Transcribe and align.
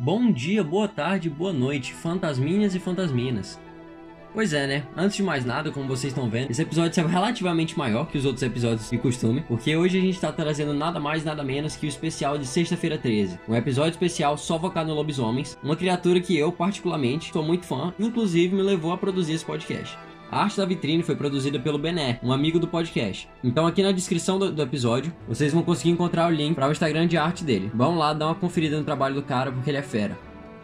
Bom 0.00 0.30
dia, 0.30 0.62
boa 0.62 0.86
tarde, 0.86 1.28
boa 1.28 1.52
noite, 1.52 1.92
fantasminhas 1.92 2.72
e 2.72 2.78
fantasminas. 2.78 3.58
Pois 4.32 4.52
é, 4.52 4.64
né? 4.64 4.86
Antes 4.96 5.16
de 5.16 5.24
mais 5.24 5.44
nada, 5.44 5.72
como 5.72 5.88
vocês 5.88 6.12
estão 6.12 6.30
vendo, 6.30 6.52
esse 6.52 6.62
episódio 6.62 7.00
é 7.00 7.04
relativamente 7.04 7.76
maior 7.76 8.06
que 8.06 8.16
os 8.16 8.24
outros 8.24 8.44
episódios 8.44 8.88
de 8.88 8.96
costume, 8.96 9.40
porque 9.48 9.76
hoje 9.76 9.98
a 9.98 10.00
gente 10.00 10.20
tá 10.20 10.30
trazendo 10.30 10.72
nada 10.72 11.00
mais 11.00 11.24
nada 11.24 11.42
menos 11.42 11.74
que 11.74 11.84
o 11.84 11.88
especial 11.88 12.38
de 12.38 12.46
sexta-feira 12.46 12.96
13. 12.96 13.40
Um 13.48 13.56
episódio 13.56 13.90
especial 13.90 14.38
só 14.38 14.56
focado 14.56 14.88
no 14.88 14.94
lobisomens, 14.94 15.58
uma 15.64 15.74
criatura 15.74 16.20
que 16.20 16.38
eu, 16.38 16.52
particularmente, 16.52 17.32
sou 17.32 17.42
muito 17.42 17.66
fã, 17.66 17.92
inclusive 17.98 18.54
me 18.54 18.62
levou 18.62 18.92
a 18.92 18.98
produzir 18.98 19.32
esse 19.32 19.44
podcast. 19.44 19.98
A 20.30 20.42
arte 20.42 20.58
da 20.58 20.66
vitrine 20.66 21.02
foi 21.02 21.16
produzida 21.16 21.58
pelo 21.58 21.78
Bené, 21.78 22.20
um 22.22 22.32
amigo 22.32 22.58
do 22.58 22.68
podcast. 22.68 23.28
Então 23.42 23.66
aqui 23.66 23.82
na 23.82 23.92
descrição 23.92 24.38
do, 24.38 24.52
do 24.52 24.62
episódio, 24.62 25.12
vocês 25.26 25.54
vão 25.54 25.62
conseguir 25.62 25.90
encontrar 25.90 26.28
o 26.28 26.30
link 26.30 26.54
para 26.54 26.68
o 26.68 26.72
Instagram 26.72 27.06
de 27.06 27.16
arte 27.16 27.42
dele. 27.42 27.70
Vão 27.74 27.96
lá 27.96 28.12
dar 28.12 28.26
uma 28.26 28.34
conferida 28.34 28.76
no 28.76 28.84
trabalho 28.84 29.14
do 29.14 29.22
cara 29.22 29.50
porque 29.50 29.70
ele 29.70 29.78
é 29.78 29.82
fera. 29.82 30.18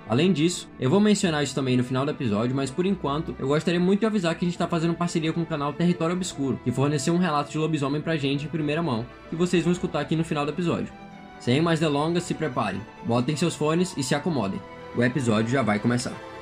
Além 0.06 0.34
disso, 0.34 0.68
eu 0.78 0.90
vou 0.90 1.00
mencionar 1.00 1.42
isso 1.42 1.54
também 1.54 1.78
no 1.78 1.84
final 1.84 2.04
do 2.04 2.10
episódio, 2.10 2.54
mas 2.54 2.70
por 2.70 2.84
enquanto, 2.84 3.34
eu 3.38 3.48
gostaria 3.48 3.80
muito 3.80 4.00
de 4.00 4.06
avisar 4.06 4.34
que 4.34 4.44
a 4.44 4.46
gente 4.46 4.54
está 4.54 4.68
fazendo 4.68 4.92
parceria 4.92 5.32
com 5.32 5.40
o 5.40 5.46
canal 5.46 5.72
Território 5.72 6.14
Obscuro, 6.14 6.60
que 6.62 6.70
forneceu 6.70 7.14
um 7.14 7.18
relato 7.18 7.50
de 7.50 7.56
lobisomem 7.56 8.02
pra 8.02 8.18
gente 8.18 8.44
em 8.44 8.48
primeira 8.48 8.82
mão, 8.82 9.06
que 9.30 9.36
vocês 9.36 9.64
vão 9.64 9.72
escutar 9.72 10.00
aqui 10.00 10.14
no 10.14 10.24
final 10.24 10.44
do 10.44 10.52
episódio. 10.52 10.92
Sem 11.40 11.62
mais 11.62 11.80
delongas, 11.80 12.24
se 12.24 12.34
preparem, 12.34 12.82
botem 13.06 13.34
seus 13.34 13.54
fones 13.54 13.96
e 13.96 14.02
se 14.02 14.14
acomodem. 14.14 14.60
O 14.94 15.02
episódio 15.02 15.50
já 15.50 15.62
vai 15.62 15.78
começar. 15.78 16.33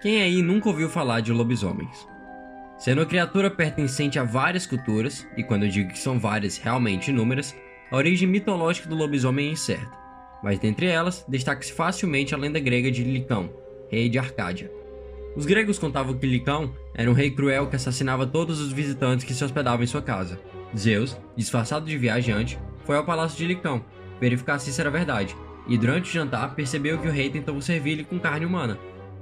Quem 0.00 0.22
aí 0.22 0.42
nunca 0.42 0.68
ouviu 0.68 0.88
falar 0.88 1.20
de 1.20 1.32
lobisomens? 1.32 2.06
Sendo 2.78 3.04
criatura 3.04 3.50
pertencente 3.50 4.16
a 4.16 4.22
várias 4.22 4.64
culturas, 4.64 5.26
e 5.36 5.42
quando 5.42 5.64
eu 5.64 5.68
digo 5.68 5.90
que 5.90 5.98
são 5.98 6.20
várias, 6.20 6.56
realmente 6.56 7.10
inúmeras, 7.10 7.52
a 7.90 7.96
origem 7.96 8.28
mitológica 8.28 8.88
do 8.88 8.94
lobisomem 8.94 9.48
é 9.48 9.52
incerta, 9.52 9.90
mas 10.40 10.60
dentre 10.60 10.86
elas 10.86 11.24
destaca-se 11.26 11.72
facilmente 11.72 12.32
a 12.32 12.38
lenda 12.38 12.60
grega 12.60 12.92
de 12.92 13.02
Licão, 13.02 13.50
rei 13.90 14.08
de 14.08 14.20
Arcádia. 14.20 14.70
Os 15.34 15.44
gregos 15.44 15.80
contavam 15.80 16.16
que 16.16 16.26
Licão 16.28 16.72
era 16.94 17.10
um 17.10 17.14
rei 17.14 17.32
cruel 17.32 17.66
que 17.66 17.74
assassinava 17.74 18.24
todos 18.24 18.60
os 18.60 18.70
visitantes 18.70 19.26
que 19.26 19.34
se 19.34 19.42
hospedavam 19.42 19.82
em 19.82 19.88
sua 19.88 20.02
casa. 20.02 20.40
Zeus, 20.76 21.16
disfarçado 21.36 21.86
de 21.86 21.98
viajante, 21.98 22.56
foi 22.84 22.96
ao 22.96 23.04
palácio 23.04 23.36
de 23.36 23.46
Licão 23.46 23.84
verificar 24.20 24.60
se 24.60 24.70
isso 24.70 24.80
era 24.80 24.92
verdade, 24.92 25.36
e 25.66 25.76
durante 25.76 26.08
o 26.08 26.12
jantar 26.12 26.54
percebeu 26.54 26.98
que 26.98 27.08
o 27.08 27.12
rei 27.12 27.28
tentou 27.30 27.60
servir-lhe 27.60 28.04
com 28.04 28.20
carne 28.20 28.46
humana, 28.46 28.78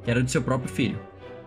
que 0.06 0.10
era 0.12 0.22
de 0.22 0.30
seu 0.30 0.40
próprio 0.40 0.72
filho. 0.72 1.00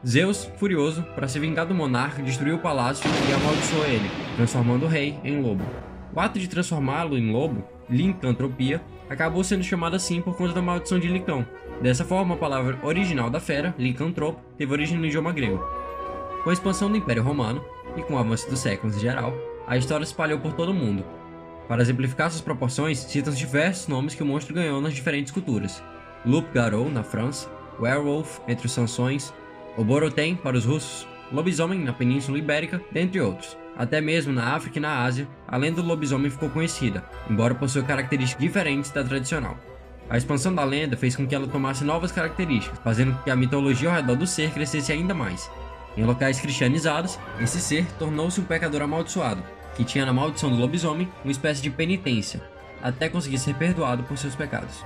Zeus, 0.06 0.52
furioso, 0.58 1.02
para 1.16 1.30
se 1.30 1.40
vingar 1.40 1.66
do 1.66 1.74
monarca, 1.74 2.22
destruiu 2.22 2.58
o 2.58 2.60
palácio 2.60 3.10
e 3.30 3.34
amaldiçoou 3.34 3.86
ele, 3.86 4.12
transformando 4.36 4.86
o 4.86 4.90
rei 4.90 5.18
em 5.24 5.42
lobo. 5.42 5.64
O 6.14 6.20
ato 6.20 6.38
de 6.38 6.50
transformá-lo 6.50 7.18
em 7.18 7.32
lobo, 7.32 7.64
lincantropia, 7.90 8.82
acabou 9.10 9.46
sendo 9.46 9.64
chamado 9.64 9.96
assim 9.96 10.22
por 10.22 10.36
conta 10.36 10.52
da 10.52 10.62
maldição 10.62 11.00
de 11.00 11.08
Licão. 11.08 11.48
Dessa 11.82 12.04
forma, 12.04 12.36
a 12.36 12.38
palavra 12.38 12.78
original 12.84 13.30
da 13.30 13.40
fera, 13.40 13.74
licantropo, 13.80 14.42
teve 14.58 14.74
origem 14.74 14.98
no 14.98 15.06
idioma 15.06 15.32
grego. 15.32 15.64
Com 16.44 16.50
a 16.50 16.54
expansão 16.54 16.92
do 16.92 16.98
Império 16.98 17.24
Romano, 17.24 17.64
e 17.96 18.04
com 18.04 18.16
o 18.16 18.18
avanço 18.18 18.50
dos 18.50 18.60
séculos 18.60 18.98
em 18.98 19.00
geral, 19.00 19.34
a 19.66 19.78
história 19.78 20.06
se 20.06 20.12
espalhou 20.12 20.40
por 20.40 20.52
todo 20.52 20.74
o 20.74 20.76
mundo. 20.76 21.06
Para 21.66 21.82
exemplificar 21.82 22.30
suas 22.30 22.42
proporções, 22.42 22.98
citam 22.98 23.34
diversos 23.34 23.88
nomes 23.88 24.16
que 24.16 24.24
o 24.24 24.26
monstro 24.26 24.54
ganhou 24.54 24.82
nas 24.82 24.94
diferentes 24.94 25.32
culturas. 25.32 25.82
Loup-garou, 26.26 26.90
na 26.92 27.04
França, 27.04 27.50
Werewolf 27.80 28.40
entre 28.48 28.66
os 28.66 28.72
Sansões, 28.72 29.34
o 29.78 29.84
Borotem 29.84 30.36
para 30.36 30.58
os 30.58 30.66
russos, 30.66 31.08
lobisomem 31.32 31.80
na 31.80 31.94
Península 31.94 32.38
Ibérica, 32.38 32.82
dentre 32.92 33.22
outros. 33.22 33.58
Até 33.78 34.02
mesmo 34.02 34.34
na 34.34 34.56
África 34.56 34.78
e 34.78 34.82
na 34.82 35.04
Ásia, 35.04 35.28
a 35.48 35.56
lenda 35.56 35.82
do 35.82 35.88
lobisomem 35.88 36.30
ficou 36.30 36.50
conhecida, 36.50 37.04
embora 37.30 37.56
possua 37.56 37.84
características 37.84 38.42
diferentes 38.42 38.92
da 38.92 39.04
tradicional. 39.04 39.58
A 40.10 40.18
expansão 40.18 40.54
da 40.54 40.64
lenda 40.64 40.98
fez 40.98 41.16
com 41.16 41.26
que 41.26 41.36
ela 41.36 41.48
tomasse 41.48 41.84
novas 41.84 42.12
características, 42.12 42.80
fazendo 42.84 43.14
com 43.14 43.24
que 43.24 43.30
a 43.30 43.36
mitologia 43.36 43.90
ao 43.90 43.96
redor 43.96 44.16
do 44.16 44.28
ser 44.28 44.52
crescesse 44.52 44.92
ainda 44.92 45.14
mais. 45.14 45.50
Em 45.96 46.04
locais 46.04 46.42
cristianizados, 46.42 47.20
esse 47.40 47.62
ser 47.62 47.86
tornou-se 47.98 48.42
um 48.42 48.44
pecador 48.44 48.82
amaldiçoado, 48.82 49.44
que 49.76 49.84
tinha 49.84 50.06
na 50.06 50.12
maldição 50.12 50.50
do 50.50 50.58
lobisomem 50.58 51.08
uma 51.24 51.32
espécie 51.32 51.62
de 51.62 51.70
penitência, 51.70 52.42
até 52.82 53.08
conseguir 53.08 53.38
ser 53.38 53.56
perdoado 53.56 54.04
por 54.04 54.18
seus 54.18 54.36
pecados. 54.36 54.84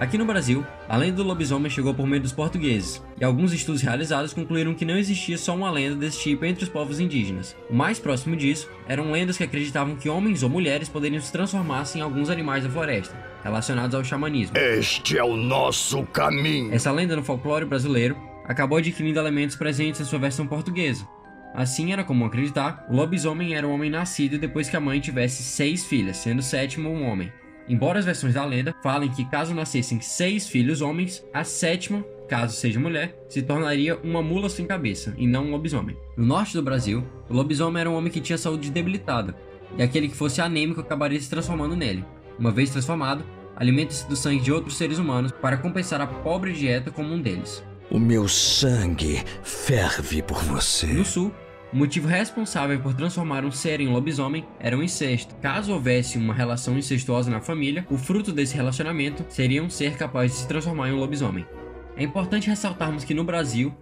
Aqui 0.00 0.16
no 0.16 0.24
Brasil, 0.24 0.64
a 0.88 0.96
lenda 0.96 1.16
do 1.16 1.24
lobisomem 1.24 1.68
chegou 1.68 1.92
por 1.92 2.06
meio 2.06 2.22
dos 2.22 2.32
portugueses, 2.32 3.02
e 3.20 3.24
alguns 3.24 3.52
estudos 3.52 3.82
realizados 3.82 4.32
concluíram 4.32 4.72
que 4.72 4.84
não 4.84 4.96
existia 4.96 5.36
só 5.36 5.56
uma 5.56 5.72
lenda 5.72 5.96
desse 5.96 6.20
tipo 6.20 6.44
entre 6.44 6.62
os 6.62 6.70
povos 6.70 7.00
indígenas. 7.00 7.56
O 7.68 7.74
mais 7.74 7.98
próximo 7.98 8.36
disso 8.36 8.70
eram 8.86 9.10
lendas 9.10 9.36
que 9.36 9.42
acreditavam 9.42 9.96
que 9.96 10.08
homens 10.08 10.44
ou 10.44 10.48
mulheres 10.48 10.88
poderiam 10.88 11.20
se 11.20 11.32
transformar 11.32 11.84
em 11.96 12.00
alguns 12.00 12.30
animais 12.30 12.62
da 12.62 12.70
floresta, 12.70 13.16
relacionados 13.42 13.92
ao 13.92 14.04
xamanismo. 14.04 14.56
Este 14.56 15.18
é 15.18 15.24
o 15.24 15.36
nosso 15.36 16.04
caminho. 16.04 16.72
Essa 16.72 16.92
lenda 16.92 17.16
no 17.16 17.24
folclore 17.24 17.64
brasileiro 17.64 18.16
acabou 18.44 18.78
adquirindo 18.78 19.18
elementos 19.18 19.56
presentes 19.56 20.00
em 20.00 20.04
sua 20.04 20.20
versão 20.20 20.46
portuguesa. 20.46 21.08
Assim 21.52 21.92
era 21.92 22.04
comum 22.04 22.26
acreditar, 22.26 22.86
o 22.88 22.94
lobisomem 22.94 23.56
era 23.56 23.66
um 23.66 23.72
homem 23.72 23.90
nascido 23.90 24.38
depois 24.38 24.68
que 24.68 24.76
a 24.76 24.80
mãe 24.80 25.00
tivesse 25.00 25.42
seis 25.42 25.84
filhas, 25.84 26.18
sendo 26.18 26.38
o 26.38 26.42
sétimo 26.42 26.88
um 26.88 27.04
homem. 27.04 27.32
Embora 27.68 27.98
as 27.98 28.04
versões 28.04 28.34
da 28.34 28.44
lenda 28.44 28.74
falem 28.82 29.10
que 29.10 29.24
caso 29.26 29.54
nascessem 29.54 30.00
seis 30.00 30.48
filhos 30.48 30.80
homens, 30.80 31.22
a 31.34 31.44
sétima, 31.44 32.02
caso 32.26 32.56
seja 32.56 32.80
mulher, 32.80 33.14
se 33.28 33.42
tornaria 33.42 33.98
uma 34.02 34.22
mula 34.22 34.48
sem 34.48 34.66
cabeça 34.66 35.14
e 35.18 35.26
não 35.26 35.46
um 35.46 35.50
lobisomem. 35.50 35.96
No 36.16 36.24
norte 36.24 36.54
do 36.54 36.62
Brasil, 36.62 37.04
o 37.28 37.34
lobisomem 37.34 37.80
era 37.80 37.90
um 37.90 37.94
homem 37.94 38.10
que 38.10 38.20
tinha 38.20 38.38
saúde 38.38 38.70
debilitada, 38.70 39.36
e 39.76 39.82
aquele 39.82 40.08
que 40.08 40.16
fosse 40.16 40.40
anêmico 40.40 40.80
acabaria 40.80 41.20
se 41.20 41.28
transformando 41.28 41.76
nele. 41.76 42.04
Uma 42.38 42.50
vez 42.50 42.70
transformado, 42.70 43.22
alimenta-se 43.54 44.08
do 44.08 44.16
sangue 44.16 44.40
de 44.40 44.52
outros 44.52 44.78
seres 44.78 44.98
humanos 44.98 45.32
para 45.32 45.58
compensar 45.58 46.00
a 46.00 46.06
pobre 46.06 46.52
dieta 46.52 46.90
como 46.90 47.12
um 47.12 47.20
deles. 47.20 47.62
O 47.90 47.98
meu 47.98 48.28
sangue 48.28 49.22
ferve 49.42 50.22
por 50.22 50.42
você. 50.44 50.86
No 50.86 51.04
sul, 51.04 51.34
o 51.72 51.76
motivo 51.76 52.08
responsável 52.08 52.80
por 52.80 52.94
transformar 52.94 53.44
um 53.44 53.52
ser 53.52 53.80
em 53.80 53.88
lobisomem 53.88 54.44
era 54.58 54.76
o 54.76 54.82
incesto. 54.82 55.34
Caso 55.36 55.72
houvesse 55.72 56.16
uma 56.16 56.32
relação 56.32 56.78
incestuosa 56.78 57.30
na 57.30 57.40
família, 57.40 57.86
o 57.90 57.98
fruto 57.98 58.32
desse 58.32 58.56
relacionamento 58.56 59.24
seria 59.28 59.62
um 59.62 59.68
ser 59.68 59.96
capaz 59.96 60.32
de 60.32 60.38
se 60.38 60.48
transformar 60.48 60.88
em 60.88 60.92
um 60.92 60.98
lobisomem. 60.98 61.46
É 61.94 62.02
importante 62.02 62.48
ressaltarmos 62.48 63.04
que 63.04 63.12
no 63.12 63.22
Brasil, 63.22 63.74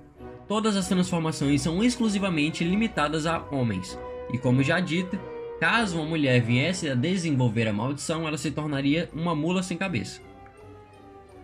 todas 0.49 0.77
as 0.77 0.89
transformações 0.89 1.63
são 1.63 1.83
exclusivamente 1.83 2.65
limitadas 2.65 3.25
a 3.25 3.45
homens, 3.53 3.97
e 4.33 4.39
como 4.39 4.65
já 4.65 4.81
dito, 4.81 5.17
caso 5.61 5.97
uma 5.99 6.07
mulher 6.07 6.43
viesse 6.43 6.89
a 6.89 6.95
desenvolver 6.95 7.69
a 7.69 7.73
maldição, 7.73 8.27
ela 8.27 8.39
se 8.39 8.51
tornaria 8.51 9.09
uma 9.15 9.35
mula 9.35 9.63
sem 9.63 9.77
cabeça. 9.77 10.21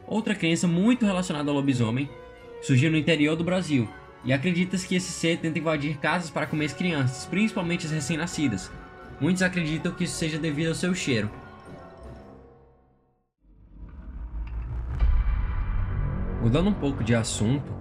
Outra 0.08 0.34
crença 0.34 0.66
muito 0.66 1.06
relacionada 1.06 1.50
ao 1.50 1.56
lobisomem 1.56 2.10
surgiu 2.60 2.91
no 2.91 2.97
interior 2.97 3.36
do 3.36 3.44
Brasil, 3.44 3.88
e 4.25 4.33
acredita-se 4.33 4.87
que 4.87 4.94
esse 4.94 5.10
ser 5.12 5.38
tenta 5.38 5.59
invadir 5.59 5.99
casas 5.99 6.31
para 6.31 6.47
comer 6.47 6.66
as 6.66 6.72
crianças, 6.72 7.27
principalmente 7.27 7.87
as 7.87 7.93
recém-nascidas. 7.93 8.71
Muitos 9.21 9.43
acreditam 9.43 9.93
que 9.93 10.05
isso 10.05 10.16
seja 10.16 10.38
devido 10.38 10.69
ao 10.69 10.75
seu 10.75 10.94
cheiro. 10.94 11.31
Mudando 16.41 16.71
um 16.71 16.75
pouco 16.75 17.05
de 17.05 17.15
assunto, 17.15 17.72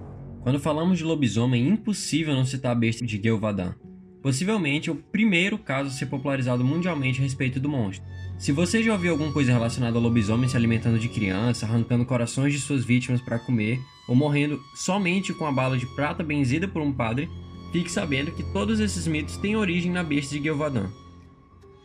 quando 0.41 0.59
falamos 0.59 0.97
de 0.97 1.03
lobisomem, 1.03 1.65
é 1.65 1.69
impossível 1.69 2.33
não 2.33 2.45
citar 2.45 2.71
a 2.71 2.75
besta 2.75 3.05
de 3.05 3.21
Gilvadan. 3.21 3.73
Possivelmente 4.21 4.91
o 4.91 4.95
primeiro 4.95 5.57
caso 5.57 5.89
a 5.89 5.91
ser 5.91 6.05
popularizado 6.05 6.63
mundialmente 6.63 7.19
a 7.19 7.23
respeito 7.23 7.59
do 7.59 7.67
monstro. 7.67 8.05
Se 8.37 8.51
você 8.51 8.83
já 8.83 8.93
ouviu 8.93 9.11
alguma 9.11 9.31
coisa 9.31 9.51
relacionada 9.51 9.97
ao 9.97 10.01
lobisomem 10.01 10.49
se 10.49 10.57
alimentando 10.57 10.99
de 10.99 11.09
criança, 11.09 11.65
arrancando 11.65 12.05
corações 12.05 12.53
de 12.53 12.59
suas 12.59 12.83
vítimas 12.83 13.21
para 13.21 13.39
comer, 13.39 13.79
ou 14.07 14.15
morrendo 14.15 14.59
somente 14.75 15.33
com 15.33 15.45
a 15.45 15.51
bala 15.51 15.77
de 15.77 15.85
prata 15.95 16.23
benzida 16.23 16.67
por 16.67 16.81
um 16.81 16.91
padre, 16.91 17.29
fique 17.71 17.91
sabendo 17.91 18.31
que 18.31 18.43
todos 18.51 18.79
esses 18.79 19.07
mitos 19.07 19.37
têm 19.37 19.55
origem 19.55 19.91
na 19.91 20.03
besta 20.03 20.35
de 20.35 20.41
Gilvadan. 20.41 20.89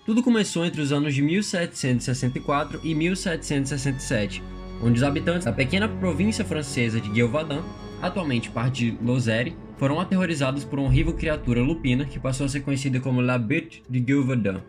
Tudo 0.04 0.22
começou 0.22 0.64
entre 0.64 0.80
os 0.80 0.92
anos 0.92 1.14
de 1.14 1.22
1764 1.22 2.80
e 2.82 2.94
1767, 2.94 4.42
onde 4.82 4.98
os 4.98 5.02
habitantes 5.02 5.44
da 5.44 5.52
pequena 5.52 5.88
província 5.88 6.44
francesa 6.44 7.00
de 7.00 7.12
Gilvadan, 7.14 7.62
atualmente 8.00 8.50
parte 8.50 8.90
de 8.90 9.04
Lozère, 9.04 9.54
foram 9.76 10.00
aterrorizados 10.00 10.64
por 10.64 10.78
uma 10.78 10.88
horrível 10.88 11.12
criatura 11.12 11.60
lupina 11.60 12.04
que 12.04 12.18
passou 12.18 12.46
a 12.46 12.48
ser 12.48 12.60
conhecida 12.60 13.00
como 13.00 13.20
La 13.20 13.38
Bête 13.38 13.82
de 13.88 14.02
Gilvadan, 14.04 14.60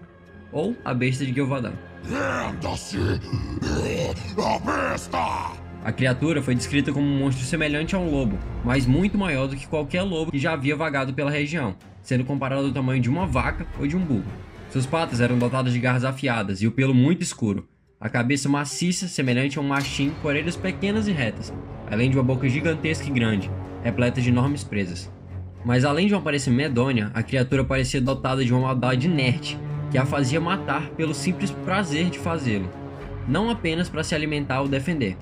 ou 0.52 0.76
a 0.84 0.94
besta 0.94 1.26
de 1.26 1.34
Gilvadan. 1.34 1.74
Renda-se! 2.04 2.98
A 5.84 5.92
criatura 5.92 6.42
foi 6.42 6.56
descrita 6.56 6.92
como 6.92 7.06
um 7.06 7.20
monstro 7.20 7.46
semelhante 7.46 7.96
a 7.96 8.00
um 8.00 8.10
lobo, 8.10 8.38
mas 8.64 8.86
muito 8.86 9.18
maior 9.18 9.48
do 9.48 9.56
que 9.56 9.68
qualquer 9.68 10.02
lobo 10.04 10.32
que 10.32 10.40
já 10.40 10.54
havia 10.54 10.76
vagado 10.76 11.14
pela 11.14 11.32
região, 11.32 11.76
sendo 12.02 12.26
comparado 12.26 12.66
ao 12.66 12.74
tamanho 12.74 13.02
de 13.02 13.10
uma 13.10 13.26
vaca 13.26 13.66
ou 13.80 13.88
de 13.88 13.96
um 13.96 14.02
búfalo. 14.02 14.26
Suas 14.70 14.86
patas 14.86 15.22
eram 15.22 15.40
dotadas 15.40 15.72
de 15.72 15.80
garras 15.80 16.04
afiadas 16.04 16.62
e 16.62 16.68
o 16.68 16.72
pelo 16.72 16.94
muito 16.94 17.24
escuro. 17.24 17.68
A 18.00 18.10
cabeça 18.10 18.50
maciça, 18.50 19.08
semelhante 19.08 19.58
a 19.58 19.62
um 19.62 19.68
machim, 19.68 20.12
com 20.22 20.28
orelhas 20.28 20.56
pequenas 20.56 21.08
e 21.08 21.12
retas, 21.12 21.54
além 21.90 22.10
de 22.10 22.18
uma 22.18 22.24
boca 22.24 22.50
gigantesca 22.50 23.08
e 23.08 23.12
grande, 23.12 23.50
repleta 23.84 24.22
de 24.22 24.30
enormes 24.30 24.64
presas. 24.64 25.12
Mas 25.66 25.84
além 25.84 26.08
de 26.08 26.14
uma 26.14 26.22
aparência 26.22 26.52
medonha, 26.52 27.12
a 27.14 27.22
criatura 27.22 27.64
parecia 27.64 28.00
dotada 28.00 28.44
de 28.44 28.54
uma 28.54 28.62
maldade 28.62 29.08
inerte, 29.08 29.58
que 29.92 29.98
a 29.98 30.06
fazia 30.06 30.40
matar 30.40 30.90
pelo 30.92 31.14
simples 31.14 31.52
prazer 31.52 32.10
de 32.10 32.20
fazê-lo, 32.20 32.70
não 33.28 33.50
apenas 33.50 33.90
para 33.90 34.04
se 34.04 34.16
alimentar 34.16 34.62
ou 34.62 34.68
defender. 34.68 35.18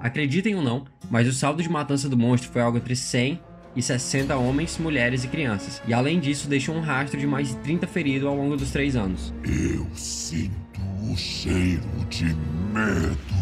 Acreditem 0.00 0.54
ou 0.54 0.62
não, 0.62 0.84
mas 1.10 1.26
o 1.26 1.32
saldo 1.32 1.62
de 1.62 1.68
matança 1.68 2.08
do 2.08 2.16
monstro 2.16 2.50
foi 2.50 2.62
algo 2.62 2.78
entre 2.78 2.94
100 2.94 3.40
e 3.76 3.82
60 3.82 4.36
homens, 4.36 4.78
mulheres 4.78 5.24
e 5.24 5.28
crianças, 5.28 5.82
e 5.86 5.92
além 5.92 6.20
disso 6.20 6.48
deixou 6.48 6.74
um 6.74 6.80
rastro 6.80 7.18
de 7.18 7.26
mais 7.26 7.48
de 7.48 7.56
30 7.56 7.86
feridos 7.86 8.28
ao 8.28 8.36
longo 8.36 8.56
dos 8.56 8.70
três 8.70 8.94
anos. 8.94 9.34
Eu 9.44 9.86
sinto 9.94 10.80
o 11.10 11.16
cheiro 11.16 11.82
de 12.08 12.24
medo. 12.72 13.33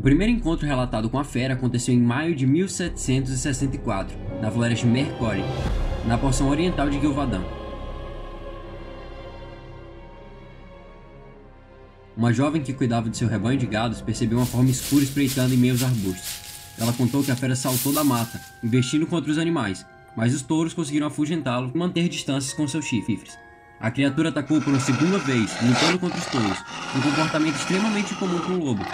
O 0.00 0.02
primeiro 0.02 0.32
encontro 0.32 0.66
relatado 0.66 1.10
com 1.10 1.18
a 1.18 1.24
fera 1.24 1.52
aconteceu 1.52 1.94
em 1.94 2.00
maio 2.00 2.34
de 2.34 2.46
1764, 2.46 4.16
na 4.40 4.50
floresta 4.50 4.86
de 4.86 4.90
Mercory, 4.90 5.42
na 6.06 6.16
porção 6.16 6.48
oriental 6.48 6.88
de 6.88 6.98
Gilvadan. 6.98 7.42
Uma 12.16 12.32
jovem 12.32 12.62
que 12.62 12.72
cuidava 12.72 13.10
de 13.10 13.18
seu 13.18 13.28
rebanho 13.28 13.58
de 13.58 13.66
gados 13.66 14.00
percebeu 14.00 14.38
uma 14.38 14.46
forma 14.46 14.70
escura 14.70 15.04
espreitando 15.04 15.52
em 15.52 15.58
meio 15.58 15.74
aos 15.74 15.82
arbustos. 15.82 16.40
Ela 16.78 16.94
contou 16.94 17.22
que 17.22 17.30
a 17.30 17.36
fera 17.36 17.54
saltou 17.54 17.92
da 17.92 18.02
mata, 18.02 18.40
investindo 18.64 19.06
contra 19.06 19.30
os 19.30 19.36
animais, 19.36 19.84
mas 20.16 20.34
os 20.34 20.40
touros 20.40 20.72
conseguiram 20.72 21.08
afugentá-lo 21.08 21.70
e 21.74 21.76
manter 21.76 22.08
distâncias 22.08 22.54
com 22.54 22.66
seus 22.66 22.86
chifres. 22.86 23.36
A 23.80 23.90
criatura 23.90 24.28
atacou 24.28 24.60
por 24.60 24.68
uma 24.68 24.78
segunda 24.78 25.16
vez, 25.16 25.56
lutando 25.62 25.98
contra 25.98 26.18
os 26.18 26.26
touros, 26.26 26.58
um 26.94 27.00
comportamento 27.00 27.54
extremamente 27.54 28.14
comum 28.14 28.38
com 28.40 28.52
o 28.52 28.62
lobo, 28.62 28.84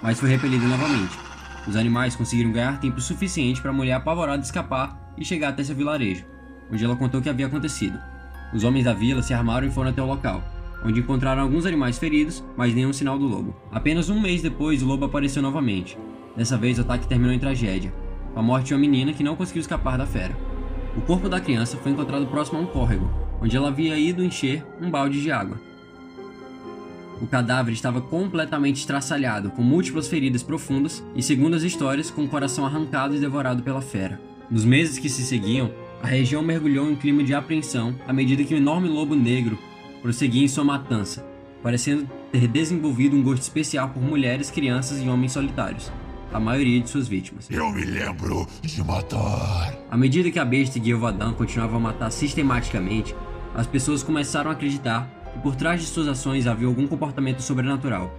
mas 0.00 0.20
foi 0.20 0.28
repelida 0.28 0.64
novamente. 0.68 1.18
Os 1.66 1.74
animais 1.74 2.14
conseguiram 2.14 2.52
ganhar 2.52 2.78
tempo 2.78 3.00
suficiente 3.00 3.60
para 3.60 3.72
a 3.72 3.74
mulher 3.74 3.94
apavorada 3.94 4.40
escapar 4.40 5.12
e 5.18 5.24
chegar 5.24 5.48
até 5.48 5.64
seu 5.64 5.74
vilarejo, 5.74 6.24
onde 6.70 6.84
ela 6.84 6.94
contou 6.94 7.18
o 7.18 7.22
que 7.24 7.28
havia 7.28 7.48
acontecido. 7.48 7.98
Os 8.54 8.62
homens 8.62 8.84
da 8.84 8.92
vila 8.92 9.20
se 9.20 9.34
armaram 9.34 9.66
e 9.66 9.70
foram 9.72 9.90
até 9.90 10.00
o 10.00 10.06
local, 10.06 10.40
onde 10.84 11.00
encontraram 11.00 11.42
alguns 11.42 11.66
animais 11.66 11.98
feridos, 11.98 12.44
mas 12.56 12.72
nenhum 12.72 12.92
sinal 12.92 13.18
do 13.18 13.26
lobo. 13.26 13.56
Apenas 13.72 14.08
um 14.08 14.20
mês 14.20 14.42
depois, 14.42 14.80
o 14.80 14.86
lobo 14.86 15.06
apareceu 15.06 15.42
novamente. 15.42 15.98
Dessa 16.36 16.56
vez, 16.56 16.78
o 16.78 16.82
ataque 16.82 17.08
terminou 17.08 17.34
em 17.34 17.40
tragédia, 17.40 17.92
com 18.32 18.38
a 18.38 18.42
morte 18.44 18.66
de 18.66 18.74
uma 18.74 18.80
menina 18.80 19.12
que 19.12 19.24
não 19.24 19.34
conseguiu 19.34 19.62
escapar 19.62 19.98
da 19.98 20.06
fera. 20.06 20.38
O 20.96 21.00
corpo 21.00 21.28
da 21.28 21.40
criança 21.40 21.76
foi 21.78 21.90
encontrado 21.90 22.28
próximo 22.28 22.60
a 22.60 22.62
um 22.62 22.66
córrego, 22.66 23.25
onde 23.46 23.56
ela 23.56 23.68
havia 23.68 23.96
ido 23.96 24.24
encher 24.24 24.66
um 24.80 24.90
balde 24.90 25.22
de 25.22 25.30
água. 25.30 25.60
O 27.22 27.28
cadáver 27.28 27.72
estava 27.72 28.00
completamente 28.00 28.80
estraçalhado, 28.80 29.50
com 29.50 29.62
múltiplas 29.62 30.08
feridas 30.08 30.42
profundas 30.42 31.02
e, 31.14 31.22
segundo 31.22 31.54
as 31.54 31.62
histórias, 31.62 32.10
com 32.10 32.24
o 32.24 32.28
coração 32.28 32.66
arrancado 32.66 33.14
e 33.14 33.20
devorado 33.20 33.62
pela 33.62 33.80
fera. 33.80 34.20
Nos 34.50 34.64
meses 34.64 34.98
que 34.98 35.08
se 35.08 35.22
seguiam, 35.22 35.70
a 36.02 36.08
região 36.08 36.42
mergulhou 36.42 36.88
em 36.88 36.92
um 36.92 36.96
clima 36.96 37.22
de 37.22 37.34
apreensão 37.34 37.94
à 38.06 38.12
medida 38.12 38.42
que 38.42 38.52
o 38.52 38.56
enorme 38.56 38.88
lobo 38.88 39.14
negro 39.14 39.56
prosseguia 40.02 40.44
em 40.44 40.48
sua 40.48 40.64
matança, 40.64 41.24
parecendo 41.62 42.10
ter 42.32 42.48
desenvolvido 42.48 43.16
um 43.16 43.22
gosto 43.22 43.42
especial 43.42 43.90
por 43.90 44.02
mulheres, 44.02 44.50
crianças 44.50 45.00
e 45.00 45.08
homens 45.08 45.32
solitários, 45.32 45.90
a 46.32 46.40
maioria 46.40 46.80
de 46.80 46.90
suas 46.90 47.08
vítimas. 47.08 47.48
Eu 47.50 47.70
me 47.70 47.84
lembro 47.84 48.46
de 48.62 48.82
matar. 48.84 49.74
À 49.88 49.96
medida 49.96 50.30
que 50.30 50.38
a 50.38 50.44
besta 50.44 50.82
Gilvadan 50.82 51.32
continuavam 51.32 51.78
a 51.78 51.80
matar 51.80 52.10
sistematicamente, 52.10 53.14
as 53.56 53.66
pessoas 53.66 54.02
começaram 54.02 54.50
a 54.50 54.52
acreditar 54.52 55.10
que 55.32 55.38
por 55.38 55.56
trás 55.56 55.80
de 55.80 55.86
suas 55.86 56.06
ações 56.06 56.46
havia 56.46 56.68
algum 56.68 56.86
comportamento 56.86 57.40
sobrenatural. 57.40 58.14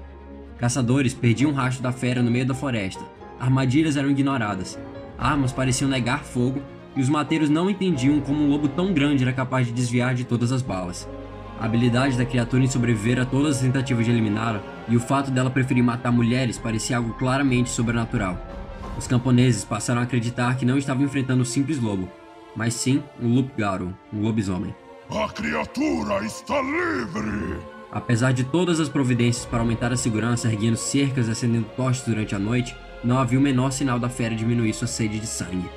Caçadores 0.57 1.13
perdiam 1.13 1.51
o 1.51 1.53
rastro 1.53 1.83
da 1.83 1.91
fera 1.91 2.23
no 2.23 2.31
meio 2.31 2.45
da 2.45 2.55
floresta, 2.55 3.03
armadilhas 3.39 3.95
eram 3.95 4.09
ignoradas, 4.09 4.79
armas 5.15 5.53
pareciam 5.53 5.89
negar 5.89 6.23
fogo 6.23 6.59
e 6.95 7.01
os 7.01 7.07
mateiros 7.07 7.51
não 7.51 7.69
entendiam 7.69 8.19
como 8.19 8.43
um 8.43 8.49
lobo 8.49 8.67
tão 8.67 8.91
grande 8.91 9.23
era 9.23 9.31
capaz 9.31 9.67
de 9.67 9.73
desviar 9.73 10.15
de 10.15 10.23
todas 10.23 10.51
as 10.51 10.63
balas. 10.63 11.07
A 11.59 11.65
habilidade 11.65 12.17
da 12.17 12.25
criatura 12.25 12.63
em 12.63 12.67
sobreviver 12.67 13.19
a 13.19 13.25
todas 13.25 13.57
as 13.57 13.61
tentativas 13.61 14.05
de 14.05 14.11
eliminá-la 14.11 14.63
e 14.89 14.95
o 14.95 14.99
fato 14.99 15.29
dela 15.29 15.51
preferir 15.51 15.83
matar 15.83 16.11
mulheres 16.11 16.57
parecia 16.57 16.97
algo 16.97 17.13
claramente 17.13 17.69
sobrenatural. 17.69 18.39
Os 18.97 19.05
camponeses 19.05 19.63
passaram 19.63 20.01
a 20.01 20.03
acreditar 20.03 20.57
que 20.57 20.65
não 20.65 20.79
estavam 20.79 21.03
enfrentando 21.03 21.43
um 21.43 21.45
simples 21.45 21.79
lobo, 21.79 22.09
mas 22.55 22.73
sim 22.73 23.03
um 23.21 23.31
Lupgaro, 23.35 23.95
um 24.11 24.21
lobisomem. 24.21 24.73
A 25.09 25.29
criatura 25.29 26.25
está 26.25 26.61
livre! 26.61 27.61
Apesar 27.89 28.33
de 28.33 28.43
todas 28.43 28.77
as 28.81 28.89
providências 28.89 29.45
para 29.45 29.59
aumentar 29.59 29.93
a 29.93 29.95
segurança, 29.95 30.49
erguendo 30.49 30.75
cercas 30.75 31.29
e 31.29 31.31
acendendo 31.31 31.65
tochas 31.77 32.05
durante 32.05 32.35
a 32.35 32.39
noite, 32.39 32.75
não 33.01 33.17
havia 33.17 33.39
o 33.39 33.41
menor 33.41 33.71
sinal 33.71 33.97
da 33.97 34.09
fera 34.09 34.35
diminuir 34.35 34.73
sua 34.73 34.85
sede 34.85 35.17
de 35.17 35.25
sangue. 35.25 35.69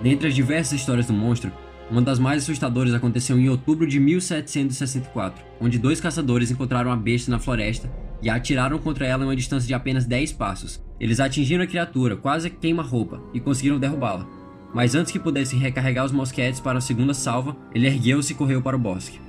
Dentre 0.00 0.28
as 0.28 0.34
diversas 0.34 0.78
histórias 0.78 1.06
do 1.08 1.12
monstro, 1.12 1.50
uma 1.90 2.00
das 2.00 2.20
mais 2.20 2.44
assustadoras 2.44 2.94
aconteceu 2.94 3.36
em 3.36 3.48
outubro 3.48 3.84
de 3.84 3.98
1764, 3.98 5.44
onde 5.60 5.76
dois 5.76 6.00
caçadores 6.00 6.52
encontraram 6.52 6.92
a 6.92 6.96
besta 6.96 7.32
na 7.32 7.40
floresta 7.40 7.90
e 8.22 8.30
a 8.30 8.36
atiraram 8.36 8.78
contra 8.78 9.04
ela 9.04 9.24
em 9.24 9.26
uma 9.26 9.36
distância 9.36 9.66
de 9.66 9.74
apenas 9.74 10.06
10 10.06 10.32
passos. 10.34 10.80
Eles 11.00 11.18
atingiram 11.18 11.64
a 11.64 11.66
criatura, 11.66 12.14
quase 12.14 12.48
queima-roupa, 12.48 13.20
e 13.34 13.40
conseguiram 13.40 13.80
derrubá-la. 13.80 14.41
Mas 14.72 14.94
antes 14.94 15.12
que 15.12 15.18
pudessem 15.18 15.58
recarregar 15.58 16.04
os 16.04 16.12
mosquetes 16.12 16.60
para 16.60 16.78
a 16.78 16.80
segunda 16.80 17.12
salva, 17.12 17.56
ele 17.74 17.86
ergueu-se 17.86 18.32
e 18.32 18.36
correu 18.36 18.62
para 18.62 18.76
o 18.76 18.78
bosque. 18.78 19.20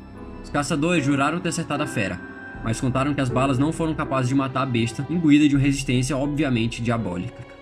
Os 0.43 0.49
caçadores 0.49 1.05
juraram 1.05 1.39
ter 1.39 1.49
acertado 1.49 1.83
a 1.83 1.87
fera, 1.87 2.19
mas 2.63 2.79
contaram 2.79 3.13
que 3.13 3.21
as 3.21 3.29
balas 3.29 3.59
não 3.59 3.73
foram 3.73 3.93
capazes 3.93 4.29
de 4.29 4.35
matar 4.35 4.63
a 4.63 4.65
besta, 4.65 5.05
imbuída 5.09 5.47
de 5.47 5.55
uma 5.55 5.61
resistência 5.61 6.15
obviamente 6.15 6.81
diabólica. 6.81 7.53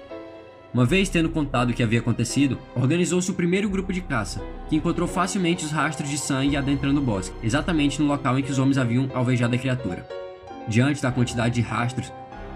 Uma 0.74 0.86
vez 0.86 1.10
tendo 1.10 1.28
contado 1.28 1.72
o 1.72 1.74
que 1.74 1.83
havia 1.83 2.00
acontecido, 2.00 2.57
organizou-se 2.75 3.30
o 3.30 3.33
primeiro 3.33 3.68
grupo 3.68 3.92
de 3.92 4.00
caça, 4.00 4.42
que 4.69 4.75
encontrou 4.75 5.06
facilmente 5.06 5.66
os 5.66 5.72
rastros 5.72 6.10
de 6.10 6.18
sangue 6.18 6.56
adentrando 6.56 7.01
o 7.01 7.04
bosque, 7.04 7.36
exatamente 7.44 8.01
no 8.01 8.07
local 8.07 8.39
em 8.39 8.44
que 8.44 8.51
os 8.51 8.60
homens 8.60 8.78
haviam 8.78 9.10
alvejado 9.13 9.54
a 9.54 9.57
criatura. 9.57 10.07
Diante 10.69 11.01
da 11.01 11.12
quantidade 11.12 11.56
de 11.56 11.62
rastros, 11.62 12.12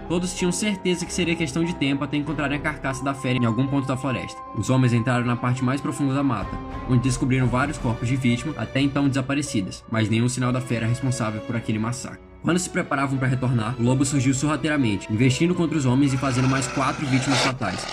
todos 0.08 0.34
tinham 0.34 0.52
certeza 0.52 1.04
que 1.04 1.12
seria 1.12 1.34
questão 1.34 1.64
de 1.64 1.74
tempo 1.74 2.04
até 2.04 2.16
encontrarem 2.16 2.58
a 2.58 2.60
carcaça 2.60 3.04
da 3.04 3.14
fera 3.14 3.38
em 3.38 3.44
algum 3.44 3.66
ponto 3.66 3.86
da 3.86 3.96
floresta. 3.96 4.40
Os 4.56 4.70
homens 4.70 4.92
entraram 4.92 5.26
na 5.26 5.36
parte 5.36 5.64
mais 5.64 5.80
profunda 5.80 6.14
da 6.14 6.22
mata, 6.22 6.56
onde 6.88 7.02
descobriram 7.02 7.46
vários 7.46 7.78
corpos 7.78 8.08
de 8.08 8.16
vítimas 8.16 8.56
até 8.58 8.80
então 8.80 9.08
desaparecidas, 9.08 9.84
mas 9.90 10.08
nenhum 10.08 10.28
sinal 10.28 10.52
da 10.52 10.60
fera 10.60 10.86
responsável 10.86 11.40
por 11.42 11.56
aquele 11.56 11.78
massacre. 11.78 12.20
Quando 12.42 12.58
se 12.58 12.70
preparavam 12.70 13.18
para 13.18 13.28
retornar, 13.28 13.74
o 13.78 13.82
lobo 13.82 14.04
surgiu 14.04 14.32
sorrateiramente, 14.32 15.12
investindo 15.12 15.54
contra 15.54 15.76
os 15.76 15.84
homens 15.84 16.12
e 16.12 16.16
fazendo 16.16 16.48
mais 16.48 16.66
quatro 16.68 17.04
vítimas 17.06 17.40
fatais. 17.40 17.84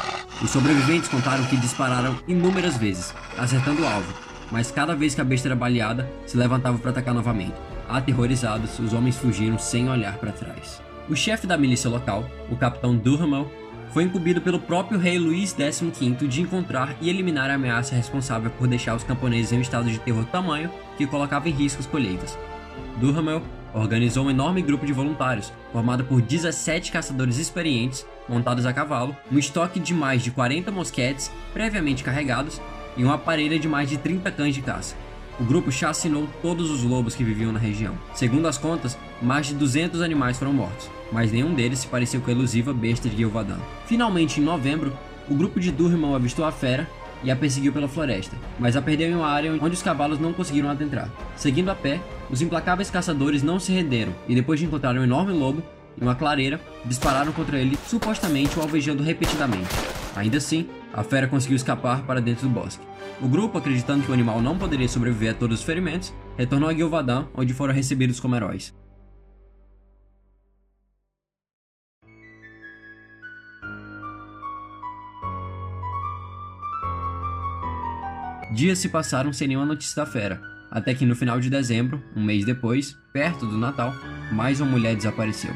Os 0.44 0.52
sobreviventes 0.52 1.10
contaram 1.10 1.44
que 1.46 1.58
dispararam 1.58 2.16
inúmeras 2.28 2.78
vezes, 2.78 3.14
acertando 3.38 3.82
o 3.82 3.88
alvo, 3.88 4.14
mas 4.52 4.70
cada 4.70 4.96
vez 4.96 5.16
que 5.16 5.22
a 5.22 5.24
besta 5.24 5.48
era 5.48 5.56
baleada, 5.56 6.08
se 6.28 6.38
levantava 6.38 6.78
para 6.78 6.92
atacar 6.92 7.16
novamente. 7.16 7.56
Aterrorizados, 7.90 8.78
os 8.78 8.94
homens 8.94 9.18
fugiram 9.18 9.58
sem 9.58 9.90
olhar 9.90 10.18
para 10.18 10.32
trás. 10.32 10.82
O 11.10 11.16
chefe 11.16 11.46
da 11.46 11.58
milícia 11.58 11.90
local, 11.90 12.30
o 12.50 12.56
capitão 12.56 12.96
Durhamel, 12.96 13.52
foi 13.92 14.04
incumbido 14.04 14.40
pelo 14.40 14.58
próprio 14.58 14.98
rei 14.98 15.20
Luís 15.20 15.52
XV 15.52 16.28
de 16.28 16.42
encontrar 16.42 16.96
e 17.02 17.10
eliminar 17.10 17.52
a 17.52 17.56
ameaça 17.56 17.94
responsável 17.94 18.50
por 18.52 18.68
deixar 18.68 18.96
os 18.96 19.04
camponeses 19.04 19.52
em 19.52 19.58
um 19.58 19.62
estado 19.62 19.90
de 19.90 20.00
terror 20.00 20.26
tamanho 20.26 20.72
que 20.98 21.06
colocava 21.06 21.50
em 21.50 21.52
risco 21.52 21.82
as 21.82 21.86
colheitas. 21.86 22.38
Duhamel 22.98 23.42
organizou 23.74 24.26
um 24.26 24.30
enorme 24.30 24.62
grupo 24.62 24.86
de 24.86 24.94
voluntários, 24.94 25.52
formado 25.74 26.06
por 26.06 26.22
17 26.22 26.92
caçadores 26.92 27.38
experientes, 27.38 28.06
montados 28.30 28.66
a 28.66 28.72
cavalo, 28.72 29.16
um 29.32 29.38
estoque 29.38 29.80
de 29.80 29.94
mais 29.94 30.24
de 30.24 30.32
40 30.32 30.72
mosquetes 30.72 31.30
previamente 31.54 32.04
carregados 32.04 32.62
e 32.96 33.04
uma 33.04 33.18
parelha 33.18 33.60
de 33.60 33.68
mais 33.68 33.90
de 33.90 33.98
30 33.98 34.32
cães 34.32 34.56
de 34.56 34.62
caça. 34.62 34.96
O 35.40 35.44
grupo 35.44 35.72
chacinou 35.72 36.28
todos 36.42 36.70
os 36.70 36.84
lobos 36.84 37.16
que 37.16 37.24
viviam 37.24 37.52
na 37.52 37.60
região. 37.60 37.98
Segundo 38.14 38.48
as 38.48 38.58
contas, 38.58 38.98
mais 39.22 39.48
de 39.48 39.56
200 39.56 40.02
animais 40.02 40.38
foram 40.38 40.54
mortos, 40.54 40.90
mas 41.12 41.32
nenhum 41.32 41.54
deles 41.54 41.80
se 41.80 41.88
pareceu 41.88 42.22
com 42.22 42.30
a 42.30 42.34
elusiva 42.34 42.74
besta 42.74 43.10
de 43.10 43.18
Gilvadan. 43.18 43.58
Finalmente, 43.86 44.40
em 44.40 44.44
novembro, 44.44 44.94
o 45.28 45.34
grupo 45.34 45.60
de 45.60 45.72
Durham 45.72 46.16
avistou 46.16 46.46
a 46.46 46.52
fera 46.52 46.88
e 47.24 47.32
a 47.32 47.36
perseguiu 47.36 47.74
pela 47.74 47.88
floresta, 47.88 48.36
mas 48.60 48.76
a 48.76 48.82
perdeu 48.82 49.10
em 49.10 49.16
uma 49.16 49.28
área 49.28 49.54
onde 49.54 49.74
os 49.74 49.82
cavalos 49.82 50.20
não 50.20 50.34
conseguiram 50.34 50.70
adentrar. 50.70 51.10
Seguindo 51.36 51.70
a 51.70 51.76
pé, 51.76 52.00
os 52.30 52.42
implacáveis 52.42 52.92
caçadores 52.92 53.42
não 53.42 53.60
se 53.60 53.72
renderam 53.72 54.14
e 54.28 54.36
depois 54.36 54.60
de 54.60 54.66
encontrar 54.66 54.96
um 54.96 55.04
enorme 55.04 55.32
lobo 55.32 55.64
em 56.00 56.04
uma 56.04 56.16
clareira, 56.16 56.60
dispararam 56.86 57.32
contra 57.32 57.58
ele, 57.60 57.78
supostamente 57.88 58.58
o 58.58 58.62
alvejando 58.62 59.04
repetidamente. 59.04 59.70
Ainda 60.16 60.38
assim, 60.38 60.68
a 60.94 61.04
fera 61.04 61.28
conseguiu 61.28 61.56
escapar 61.56 62.04
para 62.04 62.22
dentro 62.22 62.48
do 62.48 62.54
bosque. 62.54 62.84
O 63.24 63.28
grupo, 63.30 63.58
acreditando 63.58 64.04
que 64.04 64.12
o 64.12 64.14
animal 64.14 64.42
não 64.42 64.58
poderia 64.58 64.90
sobreviver 64.90 65.32
a 65.32 65.34
todos 65.34 65.60
os 65.60 65.66
ferimentos, 65.66 66.14
retornou 66.38 66.68
a 66.68 66.74
Gilvadan, 66.74 67.26
onde 67.34 67.54
foram 67.54 67.74
recebidos 67.74 68.20
como 68.20 68.36
heróis. 68.36 68.76
Dias 78.54 78.80
se 78.80 78.90
passaram 78.90 79.32
sem 79.32 79.48
nenhuma 79.48 79.68
notícia 79.68 80.04
da 80.04 80.12
fera, 80.12 80.42
até 80.70 80.94
que 80.94 81.06
no 81.06 81.16
final 81.16 81.40
de 81.40 81.50
dezembro, 81.50 82.04
um 82.14 82.22
mês 82.22 82.44
depois, 82.44 82.94
perto 83.14 83.46
do 83.46 83.58
Natal, 83.58 83.94
mais 84.34 84.60
uma 84.60 84.70
mulher 84.70 84.98
desapareceu. 84.98 85.54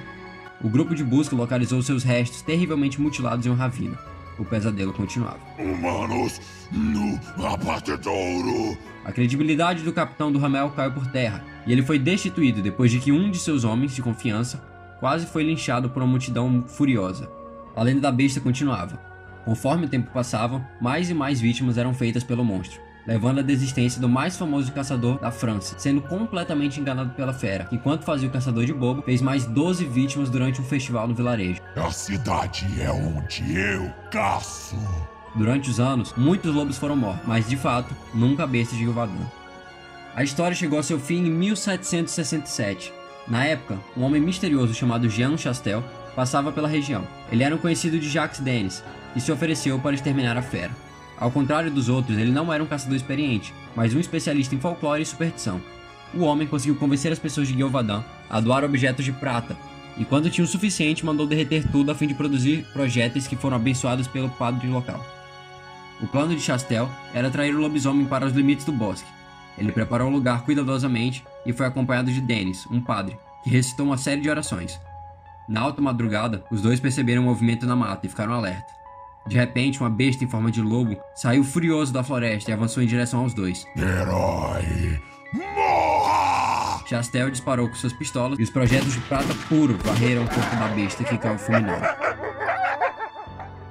O 0.63 0.69
grupo 0.69 0.95
de 0.95 1.03
busca 1.03 1.36
localizou 1.36 1.81
seus 1.81 2.05
restos 2.05 2.41
terrivelmente 2.41 3.01
mutilados 3.01 3.45
em 3.45 3.50
um 3.50 3.55
ravina. 3.55 4.16
O 4.38 4.46
pesadelo 4.46 4.94
continuava. 4.94 5.39
Humanos 5.58 6.39
no 6.72 7.20
abatedouro. 7.46 8.77
A 9.03 9.12
credibilidade 9.12 9.84
do 9.84 9.94
capitão 9.94 10.32
do 10.32 10.39
Ramel 10.39 10.70
caiu 10.72 10.91
por 10.91 11.08
terra 11.08 11.44
e 11.65 11.72
ele 11.72 11.82
foi 11.82 11.98
destituído 11.98 12.62
depois 12.62 12.91
de 12.91 13.00
que 13.00 13.12
um 13.12 13.32
de 13.32 13.39
seus 13.39 13.63
homens 13.63 13.96
de 13.96 14.01
confiança 14.01 14.62
quase 15.00 15.25
foi 15.25 15.44
linchado 15.44 15.89
por 15.89 16.01
uma 16.01 16.12
multidão 16.12 16.63
furiosa. 16.67 17.29
A 17.75 17.84
lenda 17.84 18.01
da 18.01 18.12
besta 18.12 18.41
continuava. 18.41 19.00
Conforme 19.46 19.86
o 19.86 19.89
tempo 19.89 20.12
passava, 20.12 20.67
mais 20.82 21.10
e 21.10 21.13
mais 21.13 21.39
vítimas 21.39 21.77
eram 21.77 21.94
feitas 21.94 22.24
pelo 22.24 22.44
monstro, 22.44 22.82
levando 23.07 23.39
à 23.39 23.41
desistência 23.41 24.01
do 24.01 24.09
mais 24.09 24.37
famoso 24.37 24.71
caçador 24.73 25.17
da 25.17 25.31
França, 25.31 25.75
sendo 25.79 26.01
completamente 26.01 26.79
enganado 26.79 27.11
pela 27.11 27.33
fera, 27.33 27.67
enquanto 27.71 28.03
fazia 28.03 28.27
o 28.27 28.31
caçador 28.31 28.65
de 28.65 28.73
bobo, 28.73 29.01
fez 29.03 29.21
mais 29.21 29.45
12 29.45 29.85
vítimas 29.85 30.29
durante 30.29 30.59
um 30.59 30.65
festival 30.65 31.07
no 31.07 31.15
vilarejo. 31.15 31.61
A 31.75 31.89
cidade 31.89 32.65
é 32.81 32.91
onde 32.91 33.57
eu 33.57 33.89
caço. 34.11 34.75
Durante 35.33 35.69
os 35.69 35.79
anos, 35.79 36.13
muitos 36.17 36.53
lobos 36.53 36.77
foram 36.77 36.97
mortos, 36.97 37.25
mas 37.25 37.47
de 37.47 37.55
fato, 37.55 37.95
nunca 38.13 38.43
a 38.43 38.47
besta 38.47 38.75
de 38.75 38.81
Gilvadan. 38.81 39.13
A 40.15 40.23
história 40.23 40.55
chegou 40.55 40.79
a 40.79 40.83
seu 40.83 40.99
fim 40.99 41.27
em 41.27 41.31
1767. 41.31 42.91
Na 43.27 43.45
época, 43.45 43.77
um 43.95 44.03
homem 44.03 44.21
misterioso 44.21 44.73
chamado 44.73 45.09
Jean 45.09 45.37
Chastel 45.37 45.83
passava 46.15 46.51
pela 46.51 46.67
região. 46.67 47.07
Ele 47.31 47.43
era 47.43 47.53
um 47.53 47.59
conhecido 47.59 47.99
de 47.99 48.09
Jacques 48.09 48.39
Denis 48.39 48.83
e 49.15 49.21
se 49.21 49.31
ofereceu 49.31 49.77
para 49.77 49.93
exterminar 49.93 50.35
a 50.35 50.41
fera. 50.41 50.71
Ao 51.19 51.31
contrário 51.31 51.71
dos 51.71 51.89
outros, 51.89 52.17
ele 52.17 52.31
não 52.31 52.53
era 52.53 52.63
um 52.63 52.67
caçador 52.67 52.95
experiente, 52.95 53.53
mas 53.75 53.93
um 53.93 54.00
especialista 54.00 54.53
em 54.53 54.59
folclore 54.59 55.01
e 55.01 55.05
superstição. 55.05 55.59
O 56.13 56.21
homem 56.21 56.47
conseguiu 56.47 56.75
convencer 56.75 57.12
as 57.12 57.19
pessoas 57.19 57.47
de 57.47 57.55
Gilvadan 57.55 58.03
a 58.29 58.39
doar 58.39 58.63
objetos 58.63 59.03
de 59.03 59.12
prata, 59.12 59.57
e 59.97 60.05
quando 60.05 60.29
tinha 60.29 60.45
o 60.45 60.47
suficiente, 60.47 61.05
mandou 61.05 61.25
derreter 61.25 61.67
tudo 61.71 61.91
a 61.91 61.95
fim 61.95 62.07
de 62.07 62.13
produzir 62.13 62.65
projéteis 62.71 63.27
que 63.27 63.36
foram 63.36 63.57
abençoados 63.57 64.07
pelo 64.07 64.29
padre 64.29 64.67
local. 64.67 65.03
O 66.00 66.07
plano 66.07 66.36
de 66.36 66.41
Chastel 66.41 66.88
era 67.13 67.27
atrair 67.27 67.55
o 67.55 67.59
lobisomem 67.59 68.05
para 68.05 68.25
os 68.25 68.33
limites 68.33 68.65
do 68.65 68.71
bosque. 68.71 69.09
Ele 69.57 69.71
preparou 69.71 70.09
o 70.09 70.13
lugar 70.13 70.43
cuidadosamente 70.43 71.25
e 71.43 71.51
foi 71.51 71.65
acompanhado 71.65 72.12
de 72.12 72.21
Dennis, 72.21 72.67
um 72.69 72.79
padre, 72.79 73.17
que 73.43 73.50
recitou 73.50 73.88
uma 73.88 73.97
série 73.97 74.21
de 74.21 74.29
orações. 74.29 74.79
Na 75.50 75.62
alta 75.62 75.81
madrugada, 75.81 76.43
os 76.51 76.62
dois 76.62 76.79
perceberam 76.79 77.24
um 77.24 77.25
movimento 77.25 77.65
na 77.65 77.75
mata 77.75 78.05
e 78.05 78.09
ficaram 78.09 78.33
alerta. 78.33 78.76
De 79.27 79.36
repente, 79.36 79.79
uma 79.79 79.89
besta 79.89 80.24
em 80.24 80.27
forma 80.27 80.50
de 80.50 80.62
lobo 80.62 80.98
saiu 81.13 81.43
furioso 81.43 81.91
da 81.91 82.03
floresta 82.03 82.50
e 82.50 82.53
avançou 82.53 82.81
em 82.81 82.88
direção 82.88 83.22
aos 83.22 83.34
dois. 83.34 83.65
Herói, 83.75 85.00
morra! 85.34 86.84
Chastel 86.88 87.29
disparou 87.29 87.67
com 87.67 87.75
suas 87.75 87.91
pistolas 87.91 88.39
e 88.39 88.43
os 88.43 88.50
projetos 88.50 88.93
de 88.93 89.00
prata 89.01 89.34
puro 89.50 89.77
varreram 89.84 90.24
o 90.24 90.29
corpo 90.29 90.55
da 90.55 90.67
besta 90.69 91.03
que 91.03 91.17
caiu 91.17 91.38
fulminado. 91.38 91.86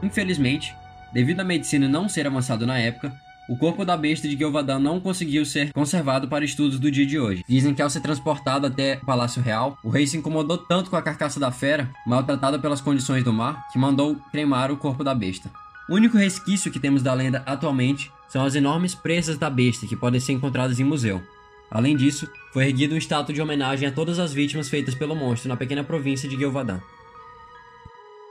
Infelizmente, 0.02 0.76
devido 1.12 1.40
à 1.40 1.44
medicina 1.44 1.88
não 1.88 2.08
ser 2.08 2.26
avançada 2.26 2.66
na 2.66 2.78
época, 2.78 3.10
o 3.48 3.56
corpo 3.56 3.84
da 3.84 3.96
besta 3.96 4.28
de 4.28 4.36
Gilvadan 4.36 4.78
não 4.78 5.00
conseguiu 5.00 5.44
ser 5.44 5.72
conservado 5.72 6.26
para 6.26 6.44
estudos 6.44 6.80
do 6.80 6.90
dia 6.90 7.06
de 7.06 7.18
hoje. 7.18 7.44
Dizem 7.48 7.74
que 7.74 7.82
ao 7.82 7.88
ser 7.88 8.00
transportado 8.00 8.66
até 8.66 8.98
o 9.02 9.06
Palácio 9.06 9.40
Real, 9.40 9.78
o 9.84 9.88
rei 9.88 10.06
se 10.06 10.16
incomodou 10.16 10.58
tanto 10.58 10.90
com 10.90 10.96
a 10.96 11.02
carcaça 11.02 11.38
da 11.38 11.52
fera, 11.52 11.90
maltratada 12.06 12.58
pelas 12.58 12.80
condições 12.80 13.22
do 13.22 13.32
mar, 13.32 13.68
que 13.72 13.78
mandou 13.78 14.16
cremar 14.32 14.72
o 14.72 14.76
corpo 14.76 15.04
da 15.04 15.14
besta. 15.14 15.50
O 15.88 15.94
único 15.94 16.18
resquício 16.18 16.72
que 16.72 16.80
temos 16.80 17.02
da 17.02 17.14
lenda 17.14 17.42
atualmente 17.46 18.10
são 18.28 18.44
as 18.44 18.56
enormes 18.56 18.94
presas 18.94 19.38
da 19.38 19.48
besta 19.48 19.86
que 19.86 19.94
podem 19.94 20.20
ser 20.20 20.32
encontradas 20.32 20.80
em 20.80 20.84
museu. 20.84 21.22
Além 21.70 21.96
disso, 21.96 22.28
foi 22.52 22.66
erguido 22.66 22.94
um 22.94 22.98
estátua 22.98 23.34
de 23.34 23.40
homenagem 23.40 23.88
a 23.88 23.92
todas 23.92 24.18
as 24.18 24.32
vítimas 24.32 24.68
feitas 24.68 24.94
pelo 24.94 25.14
monstro 25.14 25.48
na 25.48 25.56
pequena 25.56 25.84
província 25.84 26.28
de 26.28 26.36
Gilvadan. 26.36 26.80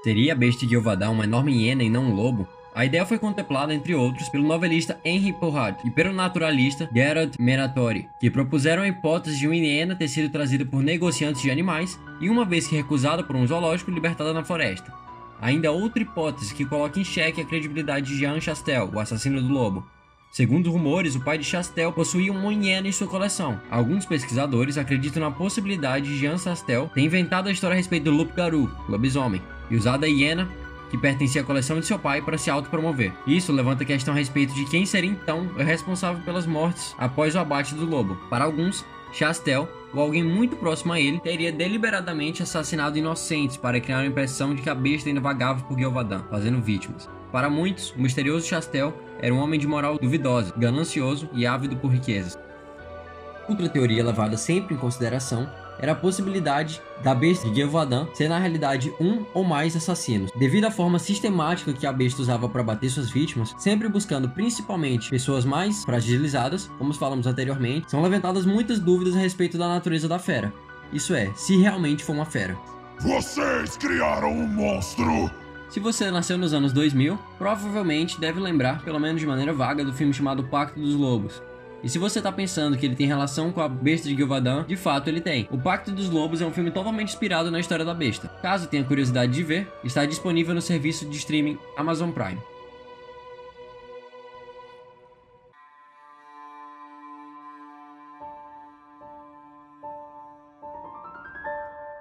Seria 0.03 0.33
a 0.33 0.35
besta 0.35 0.65
de 0.65 0.71
Gilvadan 0.71 1.09
uma 1.09 1.23
enorme 1.23 1.53
hiena 1.53 1.83
e 1.83 1.89
não 1.89 2.05
um 2.05 2.13
lobo? 2.13 2.47
A 2.75 2.83
ideia 2.83 3.05
foi 3.05 3.17
contemplada, 3.17 3.73
entre 3.73 3.95
outros, 3.95 4.27
pelo 4.27 4.45
novelista 4.45 4.99
Henry 5.05 5.31
Poirot 5.31 5.77
e 5.85 5.89
pelo 5.89 6.11
naturalista 6.11 6.89
Gerard 6.93 7.31
Menatori, 7.39 8.09
que 8.19 8.29
propuseram 8.29 8.83
a 8.83 8.87
hipótese 8.89 9.39
de 9.39 9.47
uma 9.47 9.55
hiena 9.55 9.95
ter 9.95 10.09
sido 10.09 10.29
trazida 10.29 10.65
por 10.65 10.83
negociantes 10.83 11.41
de 11.41 11.49
animais 11.49 11.97
e, 12.19 12.29
uma 12.29 12.43
vez 12.43 12.67
que 12.67 12.75
recusada 12.75 13.23
por 13.23 13.33
um 13.33 13.47
zoológico, 13.47 13.91
libertada 13.91 14.33
na 14.33 14.43
floresta. 14.43 14.91
Ainda 15.39 15.71
outra 15.71 16.03
hipótese 16.03 16.53
que 16.53 16.65
coloca 16.65 16.99
em 16.99 17.05
xeque 17.05 17.39
a 17.39 17.45
credibilidade 17.45 18.07
de 18.07 18.17
Jean 18.17 18.41
Chastel, 18.41 18.91
o 18.93 18.99
assassino 18.99 19.41
do 19.41 19.47
lobo. 19.47 19.87
Segundo 20.29 20.69
rumores, 20.69 21.15
o 21.15 21.23
pai 21.23 21.37
de 21.37 21.45
Chastel 21.45 21.93
possuía 21.93 22.33
uma 22.33 22.53
hiena 22.53 22.89
em 22.89 22.91
sua 22.91 23.07
coleção. 23.07 23.57
Alguns 23.71 24.05
pesquisadores 24.05 24.77
acreditam 24.77 25.23
na 25.23 25.31
possibilidade 25.31 26.07
de 26.07 26.19
Jean 26.19 26.37
Chastel 26.37 26.91
ter 26.93 26.99
inventado 26.99 27.47
a 27.47 27.53
história 27.53 27.73
a 27.73 27.77
respeito 27.77 28.03
do 28.03 28.11
loup-garou, 28.11 28.69
lobisomem, 28.89 29.41
e 29.71 29.77
usado 29.77 30.03
a 30.03 30.07
hiena 30.07 30.49
que 30.95 31.01
pertencia 31.01 31.41
à 31.41 31.43
coleção 31.43 31.79
de 31.79 31.85
seu 31.85 31.99
pai 31.99 32.21
para 32.21 32.37
se 32.37 32.49
autopromover. 32.49 33.11
Isso 33.27 33.51
levanta 33.51 33.83
a 33.83 33.85
questão 33.85 34.13
a 34.13 34.17
respeito 34.17 34.53
de 34.53 34.65
quem 34.65 34.85
seria 34.85 35.09
então 35.09 35.49
o 35.55 35.61
responsável 35.61 36.23
pelas 36.23 36.45
mortes 36.45 36.95
após 36.97 37.35
o 37.35 37.39
abate 37.39 37.75
do 37.75 37.85
lobo. 37.85 38.15
Para 38.29 38.45
alguns, 38.45 38.85
Chastel, 39.11 39.69
ou 39.93 40.01
alguém 40.01 40.23
muito 40.23 40.55
próximo 40.55 40.93
a 40.93 40.99
ele, 40.99 41.19
teria 41.19 41.51
deliberadamente 41.51 42.41
assassinado 42.41 42.97
inocentes 42.97 43.57
para 43.57 43.79
criar 43.79 43.99
a 43.99 44.05
impressão 44.05 44.55
de 44.55 44.61
que 44.61 44.69
a 44.69 44.75
besta 44.75 45.09
ainda 45.09 45.21
vagava 45.21 45.63
por 45.63 45.77
Gilvadan, 45.77 46.23
fazendo 46.29 46.61
vítimas. 46.61 47.09
Para 47.31 47.49
muitos, 47.49 47.91
o 47.91 48.01
misterioso 48.01 48.47
Chastel 48.47 48.93
era 49.19 49.33
um 49.33 49.39
homem 49.39 49.59
de 49.59 49.67
moral 49.67 49.97
duvidosa, 49.99 50.53
ganancioso 50.57 51.29
e 51.33 51.45
ávido 51.45 51.75
por 51.75 51.91
riquezas. 51.91 52.37
Outra 53.47 53.69
teoria 53.69 54.03
levada 54.03 54.37
sempre 54.37 54.73
em 54.73 54.77
consideração 54.77 55.49
era 55.79 55.91
a 55.91 55.95
possibilidade 55.95 56.81
da 57.03 57.13
besta 57.13 57.49
de 57.49 57.55
Gilvadan 57.55 58.07
ser 58.13 58.29
na 58.29 58.39
realidade 58.39 58.93
um 58.99 59.25
ou 59.33 59.43
mais 59.43 59.75
assassinos, 59.75 60.31
devido 60.35 60.65
à 60.65 60.71
forma 60.71 60.99
sistemática 60.99 61.73
que 61.73 61.85
a 61.85 61.93
besta 61.93 62.21
usava 62.21 62.47
para 62.47 62.63
bater 62.63 62.89
suas 62.89 63.09
vítimas, 63.09 63.55
sempre 63.57 63.87
buscando 63.87 64.29
principalmente 64.29 65.09
pessoas 65.09 65.45
mais 65.45 65.83
fragilizadas, 65.83 66.69
como 66.77 66.93
falamos 66.93 67.27
anteriormente, 67.27 67.91
são 67.91 68.01
levantadas 68.01 68.45
muitas 68.45 68.79
dúvidas 68.79 69.15
a 69.15 69.19
respeito 69.19 69.57
da 69.57 69.67
natureza 69.67 70.07
da 70.07 70.19
fera. 70.19 70.53
Isso 70.93 71.13
é, 71.13 71.31
se 71.35 71.57
realmente 71.57 72.03
for 72.03 72.13
uma 72.13 72.25
fera. 72.25 72.57
Vocês 72.99 73.75
criaram 73.77 74.31
um 74.31 74.47
monstro! 74.47 75.29
Se 75.69 75.79
você 75.79 76.09
nasceu 76.09 76.37
nos 76.37 76.53
anos 76.53 76.71
2000, 76.71 77.19
provavelmente 77.37 78.19
deve 78.19 78.39
lembrar, 78.39 78.81
pelo 78.83 78.99
menos 78.99 79.19
de 79.19 79.27
maneira 79.27 79.51
vaga, 79.51 79.83
do 79.83 79.91
filme 79.91 80.13
chamado 80.13 80.43
Pacto 80.45 80.79
dos 80.79 80.95
Lobos, 80.95 81.41
e 81.85 81.89
se 81.89 81.99
você 81.99 82.19
tá 82.19 82.31
pensando 82.31 82.75
que 82.75 82.83
ele 82.83 82.95
tem 82.95 83.05
relação 83.05 83.51
com 83.51 83.61
a 83.61 83.69
besta 83.69 84.09
de 84.09 84.15
Gilvadan, 84.15 84.65
de 84.65 84.75
fato 84.75 85.07
ele 85.07 85.21
tem. 85.21 85.47
O 85.51 85.57
Pacto 85.59 85.91
dos 85.91 86.09
Lobos 86.09 86.41
é 86.41 86.45
um 86.45 86.51
filme 86.51 86.71
totalmente 86.71 87.09
inspirado 87.09 87.51
na 87.51 87.59
história 87.59 87.85
da 87.85 87.93
besta. 87.93 88.27
Caso 88.41 88.67
tenha 88.67 88.83
curiosidade 88.83 89.31
de 89.31 89.43
ver, 89.43 89.71
está 89.83 90.03
disponível 90.03 90.55
no 90.55 90.63
serviço 90.63 91.05
de 91.05 91.15
streaming 91.15 91.59
Amazon 91.77 92.09
Prime. 92.09 92.41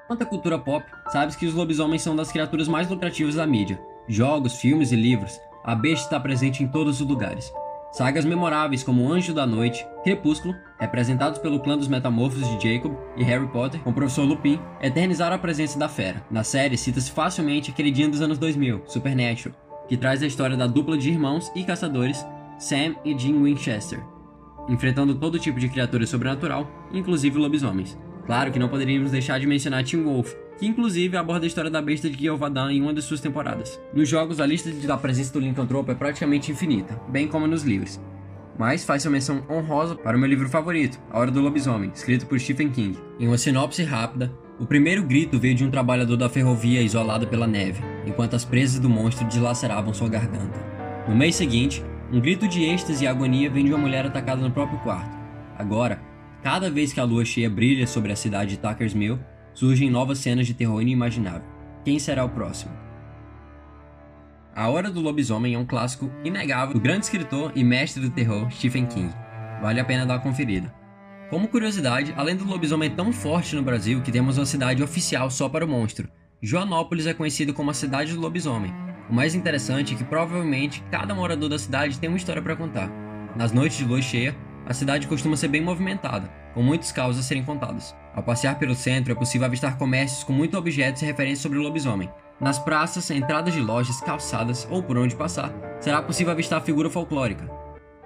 Quanto 0.07 0.23
à 0.23 0.27
cultura 0.27 0.59
pop, 0.59 0.87
sabes 1.13 1.37
que 1.37 1.45
os 1.45 1.53
lobisomens 1.53 2.01
são 2.01 2.17
das 2.17 2.33
criaturas 2.33 2.69
mais 2.69 2.89
lucrativas 2.89 3.35
da 3.35 3.47
mídia. 3.47 3.79
Jogos, 4.09 4.57
filmes 4.57 4.93
e 4.93 4.97
livros, 4.97 5.39
a 5.63 5.75
besta 5.75 6.07
está 6.07 6.19
presente 6.19 6.63
em 6.63 6.69
todos 6.69 7.03
os 7.03 7.07
lugares. 7.07 7.53
Sagas 7.97 8.25
memoráveis 8.25 8.83
como 8.83 9.09
Anjo 9.13 9.33
da 9.33 9.47
Noite, 9.47 9.87
Crepúsculo, 10.03 10.53
representados 10.81 11.39
pelo 11.39 11.61
clã 11.61 11.79
dos 11.79 11.87
metamorfos 11.87 12.41
de 12.41 12.55
Jacob, 12.55 12.93
e 13.17 13.23
Harry 13.23 13.47
Potter, 13.47 13.81
com 13.83 13.91
o 13.91 13.95
professor 13.95 14.25
Lupin, 14.25 14.59
eternizaram 14.81 15.37
a 15.37 15.39
presença 15.39 15.79
da 15.79 15.89
fera. 15.89 16.21
Na 16.29 16.43
série, 16.43 16.77
cita-se 16.77 17.13
facilmente 17.13 17.71
aquele 17.71 17.93
dia 17.93 18.09
dos 18.09 18.21
anos 18.21 18.37
2000, 18.37 18.83
Supernatural, 18.89 19.55
que 19.87 19.97
traz 19.97 20.25
a 20.25 20.27
história 20.27 20.57
da 20.57 20.67
dupla 20.67 20.99
de 20.99 21.09
irmãos 21.09 21.53
e 21.55 21.63
caçadores, 21.63 22.27
Sam 22.59 22.97
e 23.05 23.17
Jean 23.17 23.41
Winchester, 23.41 24.03
enfrentando 24.69 25.15
todo 25.15 25.39
tipo 25.39 25.61
de 25.61 25.69
criatura 25.69 26.05
sobrenatural, 26.05 26.69
inclusive 26.93 27.39
lobisomens. 27.39 27.97
Claro 28.27 28.51
que 28.51 28.59
não 28.59 28.69
poderíamos 28.69 29.13
deixar 29.13 29.39
de 29.39 29.47
mencionar 29.47 29.85
Teen 29.85 30.03
Wolf, 30.03 30.35
que 30.59 30.67
inclusive 30.67 31.17
aborda 31.17 31.47
a 31.47 31.49
história 31.49 31.71
da 31.71 31.83
besta 31.83 32.09
de 32.09 32.19
Gilvadan 32.19 32.73
em 32.73 32.81
uma 32.81 32.95
de 32.95 33.03
suas 33.03 33.21
temporadas. 33.21 33.81
Nos 33.93 34.09
jogos, 34.09 34.41
a 34.41 34.47
lista 34.47 34.71
da 34.71 34.97
presença 34.97 35.33
do 35.33 35.41
Lycantropo 35.41 35.91
é 35.91 35.95
praticamente 35.95 36.53
infinita, 36.53 37.01
bem 37.09 37.29
como 37.29 37.47
nos 37.47 37.63
livros. 37.63 38.01
Mas 38.59 38.85
faz 38.85 39.03
sua 39.03 39.11
menção 39.11 39.45
honrosa 39.51 39.97
para 39.97 40.17
o 40.17 40.21
meu 40.21 40.29
livro 40.29 40.49
favorito, 40.49 41.01
A 41.11 41.19
Hora 41.19 41.31
do 41.31 41.41
Lobisomem, 41.41 41.91
escrito 41.93 42.27
por 42.27 42.39
Stephen 42.39 42.71
King. 42.71 42.97
Em 43.19 43.27
uma 43.27 43.37
sinopse 43.37 43.83
rápida, 43.83 44.33
o 44.61 44.65
primeiro 44.65 45.03
grito 45.03 45.41
veio 45.41 45.57
de 45.57 45.65
um 45.65 45.71
trabalhador 45.71 46.17
da 46.17 46.29
ferrovia 46.29 46.81
isolado 46.81 47.27
pela 47.27 47.47
neve, 47.47 47.83
enquanto 48.07 48.37
as 48.37 48.45
presas 48.45 48.79
do 48.79 48.89
monstro 48.89 49.27
dilaceravam 49.27 49.93
sua 49.93 50.09
garganta. 50.09 50.59
No 51.09 51.17
mês 51.17 51.35
seguinte, 51.35 51.85
um 52.13 52.21
grito 52.21 52.47
de 52.47 52.63
êxtase 52.63 53.05
e 53.05 53.09
agonia 53.09 53.51
vem 53.51 53.65
de 53.65 53.73
uma 53.73 53.81
mulher 53.81 54.07
atacada 54.07 54.41
no 54.41 54.53
próprio 54.53 54.79
quarto. 54.79 55.17
Agora, 55.59 56.01
cada 56.43 56.71
vez 56.71 56.93
que 56.93 57.01
a 57.01 57.05
lua 57.05 57.25
cheia 57.25 57.51
brilha 57.51 57.87
sobre 57.87 58.13
a 58.13 58.17
cidade 58.17 58.51
de 58.51 58.59
Tucker's 58.59 58.95
Mill, 58.95 59.19
surgem 59.55 59.91
novas 59.91 60.19
cenas 60.19 60.47
de 60.47 60.55
terror 60.55 60.83
inimaginável. 60.83 61.49
Quem 61.85 61.99
será 61.99 62.25
o 62.25 62.29
próximo? 62.29 62.73
A 64.55 64.69
Hora 64.69 64.91
do 64.91 65.01
Lobisomem 65.01 65.55
é 65.55 65.59
um 65.59 65.67
clássico 65.67 66.11
inegável 66.25 66.75
do 66.75 66.81
grande 66.81 67.07
escritor 67.07 67.53
e 67.55 67.65
mestre 67.65 68.03
do 68.03 68.11
terror 68.11 68.51
Stephen 68.51 68.87
King. 68.87 69.13
Vale 69.61 69.81
a 69.81 69.85
pena 69.85 70.05
dar 70.05 70.15
uma 70.15 70.21
conferida. 70.21 70.73
Como 71.31 71.49
curiosidade, 71.49 72.13
além 72.17 72.37
do 72.37 72.45
lobisomem 72.45 72.91
tão 72.91 73.13
forte 73.13 73.57
no 73.57 73.63
Brasil 73.63 74.03
que 74.03 74.13
temos 74.13 74.37
uma 74.37 74.47
cidade 74.47 74.83
oficial 74.83 75.31
só 75.31 75.49
para 75.49 75.65
o 75.65 75.69
monstro, 75.69 76.09
Joanópolis 76.41 77.07
é 77.07 77.15
conhecido 77.15 77.55
como 77.55 77.71
a 77.71 77.75
cidade 77.75 78.13
do 78.13 78.21
lobisomem. 78.21 78.73
O 79.09 79.15
mais 79.15 79.35
interessante 79.35 79.95
é 79.95 79.97
que 79.97 80.05
provavelmente 80.05 80.85
cada 80.91 81.15
morador 81.15 81.49
da 81.49 81.59
cidade 81.59 81.99
tem 81.99 82.09
uma 82.09 82.19
história 82.19 82.43
para 82.43 82.55
contar. 82.55 82.91
Nas 83.35 83.51
noites 83.51 83.79
de 83.79 83.85
lua 83.85 84.01
cheia, 84.01 84.37
a 84.67 84.73
cidade 84.73 85.09
costuma 85.09 85.37
ser 85.37 85.49
bem 85.49 85.61
movimentada, 85.61 86.31
com 86.55 86.63
muitos 86.63 86.93
casos 86.93 87.19
a 87.19 87.23
serem 87.23 87.45
contados. 87.45 87.95
Ao 88.15 88.23
passear 88.23 88.59
pelo 88.59 88.75
centro 88.75 89.13
é 89.13 89.15
possível 89.15 89.47
avistar 89.47 89.77
comércios 89.77 90.23
com 90.23 90.33
muitos 90.33 90.59
objetos 90.59 91.03
e 91.03 91.05
referências 91.05 91.41
sobre 91.41 91.59
o 91.59 91.63
lobisomem. 91.63 92.09
Nas 92.41 92.59
praças, 92.59 93.11
entradas 93.11 93.53
de 93.53 93.61
lojas, 93.61 94.01
calçadas 94.01 94.67
ou 94.71 94.83
por 94.83 94.97
onde 94.97 95.17
passar, 95.17 95.53
será 95.81 96.01
possível 96.01 96.33
avistar 96.33 96.61
a 96.61 96.65
figura 96.65 96.89
folclórica. 96.89 97.51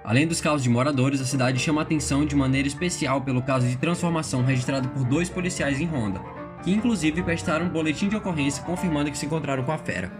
Além 0.03 0.25
dos 0.25 0.41
casos 0.41 0.63
de 0.63 0.69
moradores, 0.69 1.21
a 1.21 1.25
cidade 1.25 1.59
chama 1.59 1.81
atenção 1.81 2.25
de 2.25 2.35
maneira 2.35 2.67
especial 2.67 3.21
pelo 3.21 3.43
caso 3.43 3.67
de 3.67 3.77
transformação 3.77 4.43
registrado 4.43 4.89
por 4.89 5.03
dois 5.03 5.29
policiais 5.29 5.79
em 5.79 5.85
Ronda, 5.85 6.19
que 6.63 6.71
inclusive 6.71 7.21
prestaram 7.21 7.67
um 7.67 7.69
boletim 7.69 8.07
de 8.07 8.15
ocorrência 8.15 8.63
confirmando 8.63 9.11
que 9.11 9.17
se 9.17 9.25
encontraram 9.25 9.63
com 9.63 9.71
a 9.71 9.77
fera. 9.77 10.11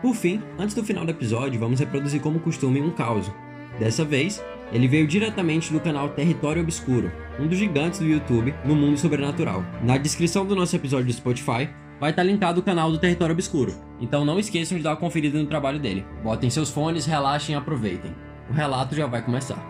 Por 0.00 0.14
fim, 0.14 0.42
antes 0.58 0.74
do 0.74 0.84
final 0.84 1.04
do 1.04 1.10
episódio, 1.10 1.58
vamos 1.58 1.80
reproduzir 1.80 2.20
como 2.20 2.40
costume 2.40 2.80
um 2.80 2.90
caos. 2.90 3.30
Dessa 3.78 4.04
vez, 4.04 4.42
ele 4.74 4.88
veio 4.88 5.06
diretamente 5.06 5.72
do 5.72 5.78
canal 5.78 6.08
Território 6.08 6.60
Obscuro, 6.60 7.12
um 7.38 7.46
dos 7.46 7.56
gigantes 7.56 8.00
do 8.00 8.06
YouTube 8.06 8.52
no 8.64 8.74
mundo 8.74 8.98
sobrenatural. 8.98 9.64
Na 9.80 9.96
descrição 9.96 10.44
do 10.44 10.56
nosso 10.56 10.74
episódio 10.74 11.06
do 11.06 11.12
Spotify, 11.12 11.70
vai 12.00 12.10
estar 12.10 12.24
linkado 12.24 12.58
o 12.58 12.62
canal 12.62 12.90
do 12.90 12.98
Território 12.98 13.32
Obscuro, 13.32 13.72
então 14.00 14.24
não 14.24 14.36
esqueçam 14.36 14.76
de 14.76 14.82
dar 14.82 14.90
uma 14.90 14.96
conferida 14.96 15.38
no 15.38 15.46
trabalho 15.46 15.78
dele. 15.78 16.04
Botem 16.24 16.50
seus 16.50 16.70
fones, 16.70 17.06
relaxem 17.06 17.54
e 17.54 17.58
aproveitem. 17.58 18.12
O 18.50 18.52
relato 18.52 18.96
já 18.96 19.06
vai 19.06 19.22
começar. 19.22 19.64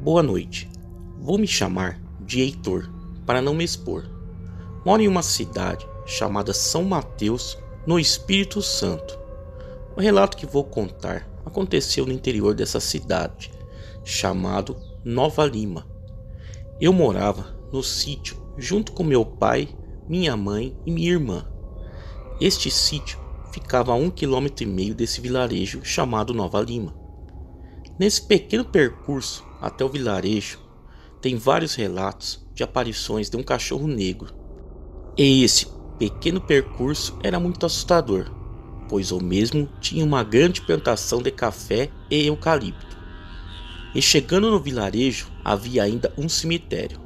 Boa 0.00 0.22
noite. 0.22 0.68
Vou 1.20 1.38
me 1.38 1.46
chamar 1.46 2.00
de 2.20 2.40
Heitor 2.40 2.90
para 3.24 3.40
não 3.40 3.54
me 3.54 3.62
expor. 3.62 4.04
Moro 4.84 5.02
em 5.02 5.06
uma 5.06 5.22
cidade 5.22 5.86
chamada 6.06 6.54
São 6.54 6.82
Mateus, 6.82 7.58
no 7.88 7.98
Espírito 7.98 8.60
Santo. 8.60 9.18
O 9.96 10.00
relato 10.02 10.36
que 10.36 10.44
vou 10.44 10.62
contar 10.62 11.26
aconteceu 11.46 12.04
no 12.04 12.12
interior 12.12 12.54
dessa 12.54 12.80
cidade, 12.80 13.50
chamado 14.04 14.76
Nova 15.02 15.46
Lima. 15.46 15.86
Eu 16.78 16.92
morava 16.92 17.58
no 17.72 17.82
sítio 17.82 18.36
junto 18.58 18.92
com 18.92 19.02
meu 19.02 19.24
pai, 19.24 19.70
minha 20.06 20.36
mãe 20.36 20.76
e 20.84 20.90
minha 20.90 21.12
irmã. 21.12 21.46
Este 22.38 22.70
sítio 22.70 23.18
ficava 23.54 23.92
a 23.92 23.94
um 23.94 24.10
quilômetro 24.10 24.64
e 24.64 24.66
meio 24.66 24.94
desse 24.94 25.22
vilarejo 25.22 25.82
chamado 25.82 26.34
Nova 26.34 26.60
Lima. 26.60 26.94
Nesse 27.98 28.20
pequeno 28.20 28.66
percurso 28.66 29.42
até 29.62 29.82
o 29.82 29.88
vilarejo, 29.88 30.60
tem 31.22 31.36
vários 31.36 31.74
relatos 31.74 32.46
de 32.52 32.62
aparições 32.62 33.30
de 33.30 33.38
um 33.38 33.42
cachorro 33.42 33.86
negro. 33.86 34.34
E 35.16 35.42
esse 35.42 35.77
pequeno 35.98 36.40
percurso 36.40 37.18
era 37.22 37.40
muito 37.40 37.66
assustador, 37.66 38.30
pois 38.88 39.10
o 39.10 39.20
mesmo 39.20 39.68
tinha 39.80 40.04
uma 40.04 40.22
grande 40.22 40.62
plantação 40.62 41.20
de 41.20 41.30
café 41.30 41.90
e 42.08 42.26
eucalipto. 42.26 42.96
E 43.94 44.00
chegando 44.00 44.50
no 44.50 44.60
vilarejo 44.60 45.28
havia 45.44 45.82
ainda 45.82 46.12
um 46.16 46.28
cemitério. 46.28 47.00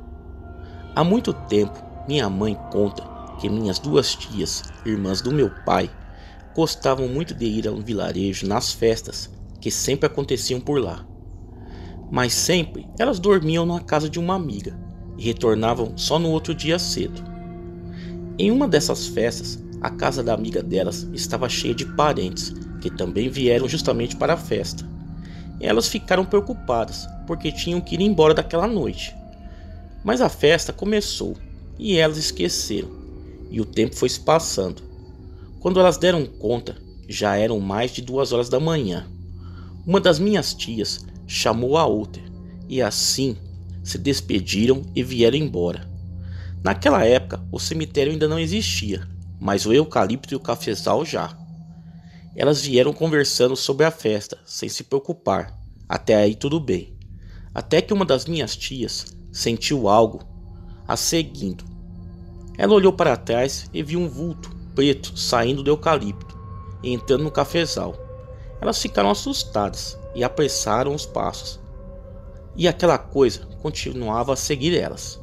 Há 0.95 1.03
muito 1.03 1.33
tempo, 1.33 1.83
minha 2.07 2.29
mãe 2.29 2.55
conta 2.71 3.03
que 3.41 3.49
minhas 3.49 3.79
duas 3.79 4.15
tias, 4.15 4.63
irmãs 4.85 5.23
do 5.23 5.33
meu 5.33 5.51
pai, 5.65 5.91
gostavam 6.55 7.09
muito 7.09 7.35
de 7.35 7.47
ir 7.47 7.67
ao 7.67 7.77
vilarejo 7.77 8.47
nas 8.47 8.73
festas 8.73 9.31
que 9.61 9.71
sempre 9.71 10.07
aconteciam 10.07 10.61
por 10.61 10.81
lá. 10.81 11.07
Mas 12.11 12.35
sempre 12.35 12.87
elas 12.99 13.19
dormiam 13.19 13.65
na 13.65 13.81
casa 13.81 14.11
de 14.11 14.19
uma 14.19 14.35
amiga 14.35 14.79
e 15.17 15.25
retornavam 15.25 15.97
só 15.97 16.19
no 16.19 16.31
outro 16.31 16.55
dia 16.55 16.79
cedo. 16.79 17.32
Em 18.39 18.51
uma 18.51 18.67
dessas 18.67 19.07
festas, 19.07 19.59
a 19.81 19.91
casa 19.91 20.23
da 20.23 20.33
amiga 20.33 20.63
delas 20.63 21.07
estava 21.13 21.49
cheia 21.49 21.75
de 21.75 21.85
parentes 21.85 22.55
que 22.81 22.91
também 22.91 23.29
vieram 23.29 23.69
justamente 23.69 24.17
para 24.17 24.35
a 24.35 24.39
festa. 24.39 24.89
Elas 25.61 25.87
ficaram 25.87 26.25
preocupadas 26.25 27.07
porque 27.27 27.53
tinham 27.53 27.81
que 27.81 27.95
ir 27.95 28.01
embora 28.01 28.35
daquela 28.35 28.67
noite. 28.67 29.15
Mas 30.03 30.21
a 30.21 30.29
festa 30.29 30.73
começou 30.73 31.37
e 31.79 31.97
elas 31.97 32.17
esqueceram, 32.17 32.89
e 33.51 33.61
o 33.61 33.65
tempo 33.65 33.95
foi 33.95 34.09
se 34.09 34.21
passando. 34.21 34.83
Quando 35.61 35.79
elas 35.79 35.99
deram 35.99 36.25
conta, 36.27 36.77
já 37.09 37.37
eram 37.37 37.61
mais 37.61 37.93
de 37.93 38.03
duas 38.03 38.33
horas 38.33 38.49
da 38.49 38.59
manhã. 38.59 39.07
Uma 39.87 40.01
das 40.01 40.19
minhas 40.19 40.55
tias 40.55 41.05
chamou 41.27 41.77
a 41.77 41.87
outra, 41.87 42.23
e 42.69 42.81
assim 42.81 43.37
se 43.85 43.99
despediram 43.99 44.83
e 44.95 45.03
vieram 45.03 45.37
embora. 45.37 45.92
Naquela 46.63 47.05
época, 47.05 47.43
o 47.51 47.59
cemitério 47.59 48.13
ainda 48.13 48.29
não 48.29 48.39
existia, 48.39 49.07
mas 49.41 49.67
o 49.67 49.73
eucalipto 49.73 50.33
e 50.33 50.37
o 50.37 50.41
cafezal 50.41 51.05
já. 51.05 51.37
Elas 52.37 52.63
vieram 52.63 52.93
conversando 52.93 53.57
sobre 53.57 53.85
a 53.85 53.91
festa, 53.91 54.39
sem 54.47 54.69
se 54.69 54.85
preocupar. 54.85 55.59
Até 55.89 56.15
aí 56.15 56.37
tudo 56.37 56.61
bem. 56.61 56.97
Até 57.53 57.83
que 57.83 57.93
uma 57.93 58.05
das 58.05 58.27
minhas 58.27 58.57
tias 58.57 59.07
sentiu 59.33 59.89
algo 59.89 60.23
a 60.87 60.97
seguindo. 60.97 61.65
Ela 62.57 62.75
olhou 62.75 62.93
para 62.93 63.17
trás 63.17 63.69
e 63.75 63.83
viu 63.83 63.99
um 63.99 64.09
vulto 64.09 64.55
preto 64.75 65.19
saindo 65.19 65.63
do 65.63 65.71
eucalipto 65.71 66.39
e 66.83 66.93
entrando 66.93 67.25
no 67.25 67.31
cafezal. 67.31 67.97
Elas 68.61 68.81
ficaram 68.81 69.11
assustadas 69.11 69.99
e 70.15 70.23
apressaram 70.23 70.95
os 70.95 71.05
passos. 71.05 71.61
E 72.55 72.69
aquela 72.69 72.99
coisa 72.99 73.47
continuava 73.61 74.33
a 74.33 74.37
seguir 74.37 74.79
elas. 74.79 75.22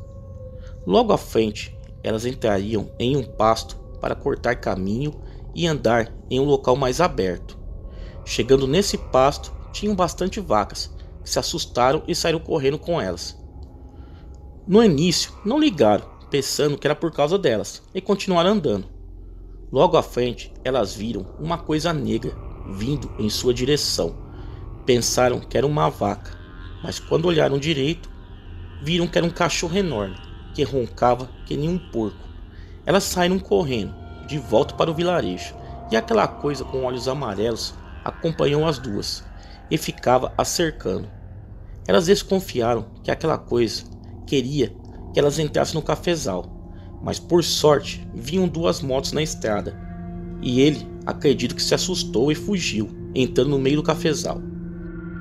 Logo 0.89 1.13
à 1.13 1.19
frente, 1.19 1.77
elas 2.01 2.25
entrariam 2.25 2.89
em 2.97 3.15
um 3.15 3.21
pasto 3.21 3.75
para 4.01 4.15
cortar 4.15 4.55
caminho 4.55 5.13
e 5.53 5.67
andar 5.67 6.11
em 6.31 6.39
um 6.39 6.45
local 6.45 6.75
mais 6.75 6.99
aberto. 6.99 7.59
Chegando 8.25 8.65
nesse 8.65 8.97
pasto, 8.97 9.53
tinham 9.71 9.93
bastante 9.93 10.39
vacas, 10.39 10.91
que 11.23 11.29
se 11.29 11.37
assustaram 11.37 12.01
e 12.07 12.15
saíram 12.15 12.39
correndo 12.39 12.79
com 12.79 12.99
elas. 12.99 13.37
No 14.67 14.83
início, 14.83 15.31
não 15.45 15.59
ligaram, 15.59 16.09
pensando 16.31 16.75
que 16.75 16.87
era 16.87 16.95
por 16.95 17.11
causa 17.11 17.37
delas, 17.37 17.83
e 17.93 18.01
continuaram 18.01 18.49
andando. 18.49 18.87
Logo 19.71 19.95
à 19.95 20.01
frente, 20.01 20.51
elas 20.63 20.95
viram 20.95 21.23
uma 21.39 21.59
coisa 21.59 21.93
negra 21.93 22.35
vindo 22.67 23.11
em 23.19 23.29
sua 23.29 23.53
direção. 23.53 24.15
Pensaram 24.87 25.39
que 25.39 25.55
era 25.55 25.67
uma 25.67 25.87
vaca, 25.87 26.35
mas 26.81 26.97
quando 26.97 27.25
olharam 27.25 27.59
direito, 27.59 28.09
viram 28.81 29.05
que 29.05 29.19
era 29.19 29.27
um 29.27 29.29
cachorro 29.29 29.77
enorme 29.77 30.28
que 30.59 30.63
roncava 30.65 31.29
que 31.45 31.55
nem 31.55 31.69
um 31.69 31.77
porco. 31.77 32.27
Elas 32.85 33.05
saíram 33.05 33.39
correndo 33.39 33.95
de 34.27 34.37
volta 34.37 34.75
para 34.75 34.91
o 34.91 34.93
vilarejo 34.93 35.55
e 35.89 35.95
aquela 35.95 36.27
coisa 36.27 36.65
com 36.65 36.83
olhos 36.83 37.07
amarelos 37.07 37.73
acompanhou 38.03 38.65
as 38.67 38.77
duas 38.77 39.23
e 39.71 39.77
ficava 39.77 40.33
a 40.37 40.43
cercando. 40.43 41.07
Elas 41.87 42.07
desconfiaram 42.07 42.87
que 43.01 43.09
aquela 43.09 43.37
coisa 43.37 43.85
queria 44.27 44.75
que 45.13 45.19
elas 45.19 45.39
entrassem 45.39 45.75
no 45.75 45.81
cafezal, 45.81 46.45
mas 47.01 47.19
por 47.19 47.41
sorte 47.41 48.05
vinham 48.13 48.45
duas 48.45 48.81
motos 48.81 49.13
na 49.13 49.23
estrada 49.23 49.79
e 50.41 50.59
ele 50.59 50.85
acredito 51.05 51.55
que 51.55 51.63
se 51.63 51.73
assustou 51.73 52.33
e 52.33 52.35
fugiu, 52.35 52.89
entrando 53.15 53.51
no 53.51 53.59
meio 53.59 53.77
do 53.77 53.83
cafezal. 53.83 54.41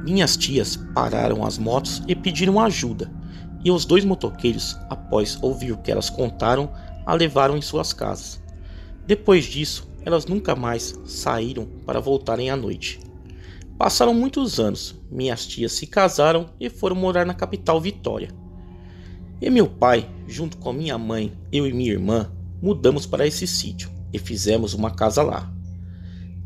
Minhas 0.03 0.37
tias 0.37 0.77
pararam 0.97 1.47
as 1.47 1.59
motos 1.59 2.03
e 2.09 2.17
pediram 2.17 2.61
ajuda, 2.61 3.09
e 3.65 3.71
os 3.71 3.85
dois 3.85 4.05
motoqueiros, 4.05 4.77
após 4.89 5.39
ouvir 5.43 5.73
o 5.73 5.79
que 5.79 5.91
elas 5.91 6.11
contaram, 6.11 6.71
a 7.05 7.15
levaram 7.15 7.57
em 7.57 7.63
suas 7.63 7.93
casas. 7.93 8.43
Depois 9.07 9.45
disso, 9.45 9.89
elas 10.05 10.27
nunca 10.27 10.55
mais 10.55 10.99
saíram 11.05 11.67
para 11.85 12.01
voltarem 12.01 12.51
à 12.51 12.57
noite. 12.57 13.01
Passaram 13.77 14.13
muitos 14.13 14.59
anos, 14.59 14.95
minhas 15.11 15.47
tias 15.47 15.73
se 15.73 15.87
casaram 15.87 16.51
e 16.59 16.69
foram 16.69 16.97
morar 16.97 17.25
na 17.25 17.35
capital 17.35 17.81
Vitória. 17.81 18.31
E 19.41 19.49
meu 19.51 19.69
pai, 19.69 20.09
junto 20.27 20.57
com 20.59 20.73
minha 20.73 20.99
mãe, 20.99 21.33
eu 21.53 21.67
e 21.67 21.73
minha 21.73 21.93
irmã, 21.93 22.31
mudamos 22.61 23.07
para 23.07 23.27
esse 23.27 23.47
sítio 23.47 23.91
e 24.13 24.19
fizemos 24.19 24.75
uma 24.75 24.91
casa 24.91 25.23
lá. 25.23 25.53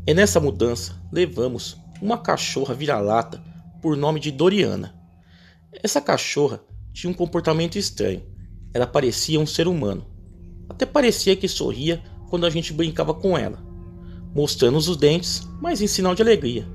E 0.05 0.13
nessa 0.13 0.39
mudança 0.39 1.01
levamos 1.11 1.77
uma 2.01 2.17
cachorra 2.17 2.75
vira-lata 2.75 3.41
por 3.81 3.97
nome 3.97 4.19
de 4.19 4.29
Doriana. 4.29 4.93
Essa 5.81 5.99
cachorra 5.99 6.61
tinha 6.93 7.09
um 7.09 7.13
comportamento 7.13 7.77
estranho. 7.77 8.21
Ela 8.73 8.85
parecia 8.85 9.39
um 9.39 9.45
ser 9.45 9.67
humano. 9.67 10.05
Até 10.69 10.85
parecia 10.85 11.35
que 11.35 11.47
sorria 11.47 12.03
quando 12.29 12.45
a 12.45 12.49
gente 12.49 12.71
brincava 12.71 13.13
com 13.13 13.37
ela, 13.37 13.59
mostrando 14.33 14.77
os 14.77 14.95
dentes, 14.95 15.47
mas 15.59 15.81
em 15.81 15.87
sinal 15.87 16.15
de 16.15 16.21
alegria. 16.21 16.67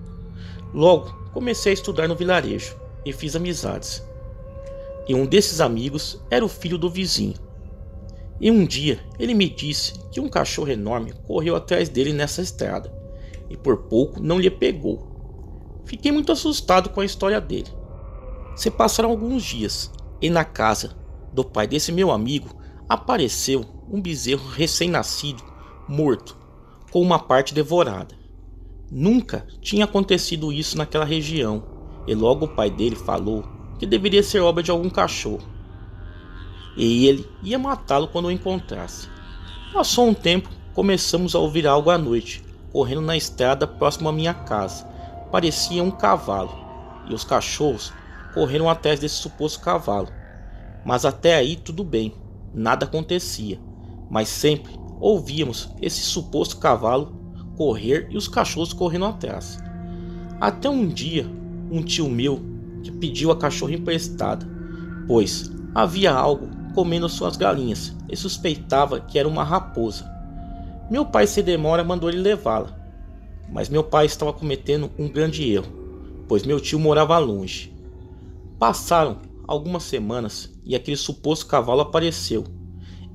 Logo, 0.75 1.13
comecei 1.33 1.71
a 1.71 1.75
estudar 1.75 2.09
no 2.09 2.17
vilarejo 2.17 2.77
e 3.05 3.13
fiz 3.13 3.35
amizades. 3.35 4.03
E 5.09 5.15
um 5.15 5.25
desses 5.25 5.61
amigos 5.61 6.21
era 6.31 6.45
o 6.45 6.49
filho 6.49 6.77
do 6.77 6.91
vizinho. 6.91 7.35
E 8.41 8.51
um 8.51 8.65
dia 8.67 9.01
ele 9.19 9.35
me 9.35 9.49
disse 9.49 9.95
que 10.13 10.21
um 10.21 10.29
cachorro 10.29 10.71
enorme 10.71 11.13
correu 11.27 11.57
atrás 11.57 11.89
dele 11.89 12.13
nessa 12.13 12.43
estrada 12.43 12.93
e 13.49 13.57
por 13.57 13.85
pouco 13.85 14.21
não 14.23 14.39
lhe 14.39 14.51
pegou. 14.51 15.09
Fiquei 15.85 16.13
muito 16.13 16.31
assustado 16.31 16.91
com 16.91 17.01
a 17.01 17.05
história 17.05 17.41
dele. 17.41 17.69
Se 18.55 18.71
passaram 18.71 19.11
alguns 19.11 19.43
dias 19.43 19.91
e 20.21 20.29
na 20.29 20.45
casa 20.45 20.97
do 21.33 21.45
pai 21.45 21.67
desse 21.67 21.93
meu 21.93 22.11
amigo 22.11 22.49
apareceu 22.89 23.65
um 23.91 24.01
bezerro 24.01 24.49
recém-nascido, 24.49 25.43
morto, 25.89 26.37
com 26.91 27.01
uma 27.01 27.19
parte 27.19 27.55
devorada. 27.55 28.15
Nunca 28.91 29.47
tinha 29.61 29.85
acontecido 29.85 30.53
isso 30.53 30.77
naquela 30.77 31.05
região, 31.05 31.63
e 32.07 32.15
logo 32.15 32.47
o 32.47 32.49
pai 32.49 32.71
dele 32.71 32.97
falou 32.97 33.45
que 33.79 33.87
deveria 33.87 34.23
ser 34.23 34.41
obra 34.41 34.63
de 34.63 34.71
algum 34.71 34.89
cachorro. 34.89 35.47
E 36.77 37.07
ele 37.07 37.29
ia 37.43 37.59
matá-lo 37.59 38.09
quando 38.09 38.27
o 38.27 38.31
encontrasse. 38.31 39.09
Passou 39.73 40.09
um 40.09 40.15
tempo, 40.15 40.49
começamos 40.75 41.35
a 41.35 41.39
ouvir 41.39 41.67
algo 41.67 41.91
à 41.91 41.99
noite, 41.99 42.43
correndo 42.73 43.03
na 43.03 43.17
estrada 43.17 43.67
próximo 43.67 44.09
à 44.09 44.13
minha 44.13 44.33
casa. 44.33 44.85
Parecia 45.31 45.83
um 45.83 45.91
cavalo, 45.91 46.51
e 47.09 47.15
os 47.15 47.25
cachorros 47.25 47.93
correram 48.35 48.69
atrás 48.69 49.01
desse 49.01 49.17
suposto 49.17 49.61
cavalo. 49.61 50.09
Mas 50.85 51.05
até 51.05 51.35
aí 51.35 51.57
tudo 51.57 51.85
bem, 51.85 52.15
nada 52.55 52.85
acontecia, 52.87 53.59
mas 54.11 54.29
sempre 54.29 54.73
ouvíamos 55.01 55.69
esse 55.81 56.01
suposto 56.01 56.59
cavalo 56.59 57.17
correr 57.57 58.07
e 58.11 58.17
os 58.17 58.29
cachorros 58.29 58.73
correndo 58.73 59.07
atrás. 59.07 59.59
Até 60.41 60.71
um 60.71 60.87
dia, 60.87 61.27
um 61.71 61.83
tio 61.83 62.09
meu 62.09 62.41
que 62.83 62.93
pediu 62.93 63.33
a 63.33 63.37
cachorra 63.37 63.75
emprestada, 63.75 64.47
pois 65.07 65.51
havia 65.75 66.13
algo 66.13 66.49
comendo 66.75 67.09
suas 67.09 67.37
galinhas 67.37 67.93
e 68.09 68.17
suspeitava 68.17 69.01
que 69.01 69.19
era 69.19 69.29
uma 69.29 69.43
raposa. 69.43 70.09
Meu 70.89 71.05
pai, 71.05 71.27
se 71.27 71.43
demora, 71.43 71.83
mandou 71.83 72.09
ele 72.09 72.19
levá-la, 72.19 72.79
mas 73.51 73.69
meu 73.69 73.83
pai 73.83 74.07
estava 74.07 74.33
cometendo 74.33 74.91
um 74.97 75.09
grande 75.09 75.51
erro, 75.51 75.67
pois 76.29 76.45
meu 76.45 76.61
tio 76.61 76.79
morava 76.79 77.19
longe. 77.19 77.77
Passaram 78.59 79.21
algumas 79.47 79.85
semanas 79.85 80.53
e 80.65 80.75
aquele 80.75 80.97
suposto 80.97 81.47
cavalo 81.47 81.81
apareceu. 81.81 82.45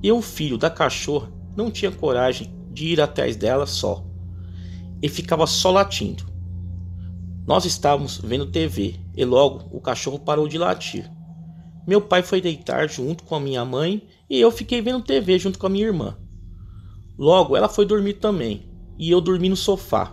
E 0.02 0.10
o 0.10 0.22
filho 0.22 0.56
da 0.56 0.70
cachorra 0.70 1.30
não 1.56 1.70
tinha 1.70 1.92
coragem 1.92 2.52
de 2.72 2.86
ir 2.86 3.00
atrás 3.00 3.36
dela 3.36 3.66
só. 3.66 4.04
E 5.02 5.08
ficava 5.08 5.46
só 5.46 5.70
latindo. 5.70 6.24
Nós 7.46 7.66
estávamos 7.66 8.18
vendo 8.18 8.50
TV 8.50 8.96
e 9.14 9.24
logo 9.24 9.68
o 9.70 9.80
cachorro 9.80 10.18
parou 10.18 10.48
de 10.48 10.56
latir. 10.56 11.10
Meu 11.86 12.00
pai 12.00 12.22
foi 12.22 12.40
deitar 12.40 12.88
junto 12.88 13.22
com 13.24 13.34
a 13.34 13.40
minha 13.40 13.64
mãe 13.64 14.02
e 14.30 14.40
eu 14.40 14.50
fiquei 14.50 14.80
vendo 14.80 15.04
TV 15.04 15.38
junto 15.38 15.58
com 15.58 15.66
a 15.66 15.70
minha 15.70 15.86
irmã. 15.86 16.16
Logo 17.18 17.54
ela 17.54 17.68
foi 17.68 17.84
dormir 17.84 18.14
também 18.14 18.66
e 18.98 19.10
eu 19.10 19.20
dormi 19.20 19.50
no 19.50 19.56
sofá 19.56 20.10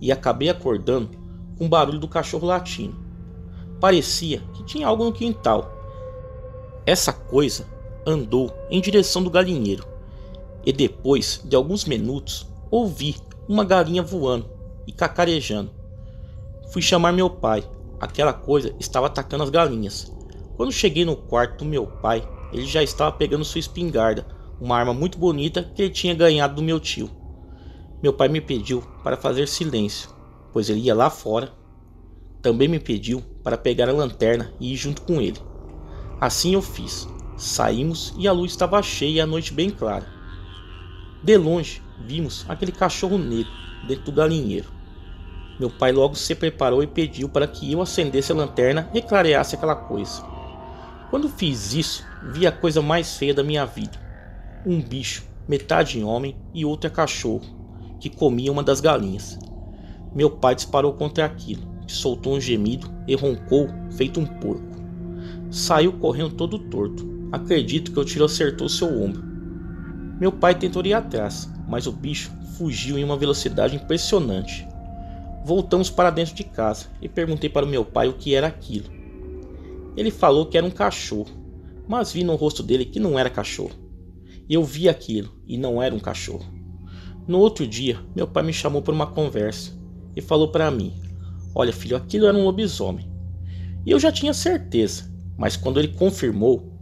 e 0.00 0.10
acabei 0.10 0.48
acordando 0.48 1.10
com 1.58 1.66
o 1.66 1.68
barulho 1.68 1.98
do 1.98 2.08
cachorro 2.08 2.46
latindo. 2.46 3.09
Parecia 3.80 4.42
que 4.52 4.62
tinha 4.62 4.86
algo 4.86 5.04
no 5.04 5.12
quintal. 5.12 5.72
Essa 6.84 7.12
coisa 7.12 7.66
andou 8.06 8.52
em 8.70 8.80
direção 8.80 9.22
do 9.22 9.30
galinheiro 9.30 9.86
e 10.64 10.72
depois 10.72 11.40
de 11.44 11.56
alguns 11.56 11.86
minutos 11.86 12.46
ouvi 12.70 13.16
uma 13.48 13.64
galinha 13.64 14.02
voando 14.02 14.50
e 14.86 14.92
cacarejando. 14.92 15.70
Fui 16.70 16.82
chamar 16.82 17.12
meu 17.12 17.30
pai. 17.30 17.64
Aquela 17.98 18.32
coisa 18.32 18.74
estava 18.78 19.06
atacando 19.06 19.44
as 19.44 19.50
galinhas. 19.50 20.12
Quando 20.56 20.72
cheguei 20.72 21.04
no 21.04 21.16
quarto 21.16 21.64
do 21.64 21.64
meu 21.64 21.86
pai, 21.86 22.26
ele 22.52 22.66
já 22.66 22.82
estava 22.82 23.12
pegando 23.12 23.44
sua 23.44 23.58
espingarda, 23.58 24.26
uma 24.60 24.76
arma 24.76 24.92
muito 24.92 25.18
bonita 25.18 25.62
que 25.62 25.82
ele 25.82 25.90
tinha 25.90 26.14
ganhado 26.14 26.54
do 26.54 26.62
meu 26.62 26.78
tio. 26.78 27.10
Meu 28.02 28.12
pai 28.12 28.28
me 28.28 28.40
pediu 28.40 28.82
para 29.02 29.16
fazer 29.16 29.48
silêncio, 29.48 30.10
pois 30.52 30.68
ele 30.68 30.80
ia 30.80 30.94
lá 30.94 31.08
fora. 31.10 31.52
Também 32.42 32.68
me 32.68 32.78
pediu 32.78 33.22
para 33.42 33.58
pegar 33.58 33.88
a 33.88 33.92
lanterna 33.92 34.52
e 34.60 34.72
ir 34.72 34.76
junto 34.76 35.02
com 35.02 35.20
ele. 35.20 35.38
Assim 36.20 36.54
eu 36.54 36.62
fiz. 36.62 37.08
Saímos 37.36 38.14
e 38.18 38.28
a 38.28 38.32
luz 38.32 38.52
estava 38.52 38.82
cheia 38.82 39.16
e 39.16 39.20
a 39.20 39.26
noite 39.26 39.54
bem 39.54 39.70
clara. 39.70 40.06
De 41.22 41.36
longe, 41.36 41.82
vimos 41.98 42.44
aquele 42.48 42.72
cachorro 42.72 43.16
negro 43.16 43.50
dentro 43.86 44.04
do 44.04 44.12
galinheiro. 44.12 44.68
Meu 45.58 45.70
pai 45.70 45.92
logo 45.92 46.14
se 46.14 46.34
preparou 46.34 46.82
e 46.82 46.86
pediu 46.86 47.28
para 47.28 47.46
que 47.46 47.70
eu 47.70 47.82
acendesse 47.82 48.32
a 48.32 48.34
lanterna 48.34 48.88
e 48.94 49.02
clareasse 49.02 49.54
aquela 49.54 49.74
coisa. 49.74 50.22
Quando 51.10 51.28
fiz 51.28 51.74
isso, 51.74 52.04
vi 52.32 52.46
a 52.46 52.52
coisa 52.52 52.80
mais 52.80 53.16
feia 53.16 53.34
da 53.34 53.42
minha 53.42 53.66
vida. 53.66 53.98
Um 54.64 54.80
bicho, 54.80 55.24
metade 55.48 56.02
homem 56.02 56.36
e 56.54 56.64
outro 56.64 56.90
cachorro, 56.90 57.42
que 57.98 58.08
comia 58.08 58.52
uma 58.52 58.62
das 58.62 58.80
galinhas. 58.80 59.38
Meu 60.14 60.30
pai 60.30 60.54
disparou 60.54 60.94
contra 60.94 61.24
aquilo, 61.24 61.62
soltou 61.92 62.34
um 62.34 62.40
gemido 62.40 62.90
e 63.06 63.14
roncou 63.14 63.68
feito 63.90 64.20
um 64.20 64.26
porco. 64.26 64.80
Saiu 65.50 65.92
correndo 65.94 66.34
todo 66.34 66.58
torto. 66.58 67.08
Acredito 67.32 67.92
que 67.92 68.00
o 68.00 68.04
tiro 68.04 68.24
acertou 68.24 68.68
seu 68.68 68.88
ombro. 69.02 69.22
Meu 70.20 70.30
pai 70.30 70.54
tentou 70.54 70.84
ir 70.84 70.94
atrás, 70.94 71.48
mas 71.68 71.86
o 71.86 71.92
bicho 71.92 72.30
fugiu 72.56 72.98
em 72.98 73.04
uma 73.04 73.16
velocidade 73.16 73.76
impressionante. 73.76 74.66
Voltamos 75.44 75.88
para 75.88 76.10
dentro 76.10 76.34
de 76.34 76.44
casa 76.44 76.86
e 77.00 77.08
perguntei 77.08 77.48
para 77.48 77.66
meu 77.66 77.84
pai 77.84 78.08
o 78.08 78.12
que 78.12 78.34
era 78.34 78.46
aquilo. 78.46 78.90
Ele 79.96 80.10
falou 80.10 80.46
que 80.46 80.58
era 80.58 80.66
um 80.66 80.70
cachorro, 80.70 81.30
mas 81.88 82.12
vi 82.12 82.22
no 82.22 82.36
rosto 82.36 82.62
dele 82.62 82.84
que 82.84 83.00
não 83.00 83.18
era 83.18 83.30
cachorro. 83.30 83.74
Eu 84.48 84.62
vi 84.62 84.88
aquilo 84.88 85.30
e 85.46 85.56
não 85.56 85.82
era 85.82 85.94
um 85.94 85.98
cachorro. 85.98 86.44
No 87.26 87.38
outro 87.38 87.66
dia, 87.66 87.98
meu 88.14 88.26
pai 88.26 88.42
me 88.42 88.52
chamou 88.52 88.82
para 88.82 88.94
uma 88.94 89.06
conversa 89.06 89.72
e 90.14 90.20
falou 90.20 90.48
para 90.48 90.70
mim: 90.70 90.92
Olha, 91.54 91.72
filho, 91.72 91.96
aquilo 91.96 92.26
era 92.26 92.36
um 92.36 92.44
lobisomem. 92.44 93.10
E 93.84 93.90
eu 93.90 93.98
já 93.98 94.12
tinha 94.12 94.34
certeza, 94.34 95.10
mas 95.36 95.56
quando 95.56 95.80
ele 95.80 95.88
confirmou, 95.88 96.72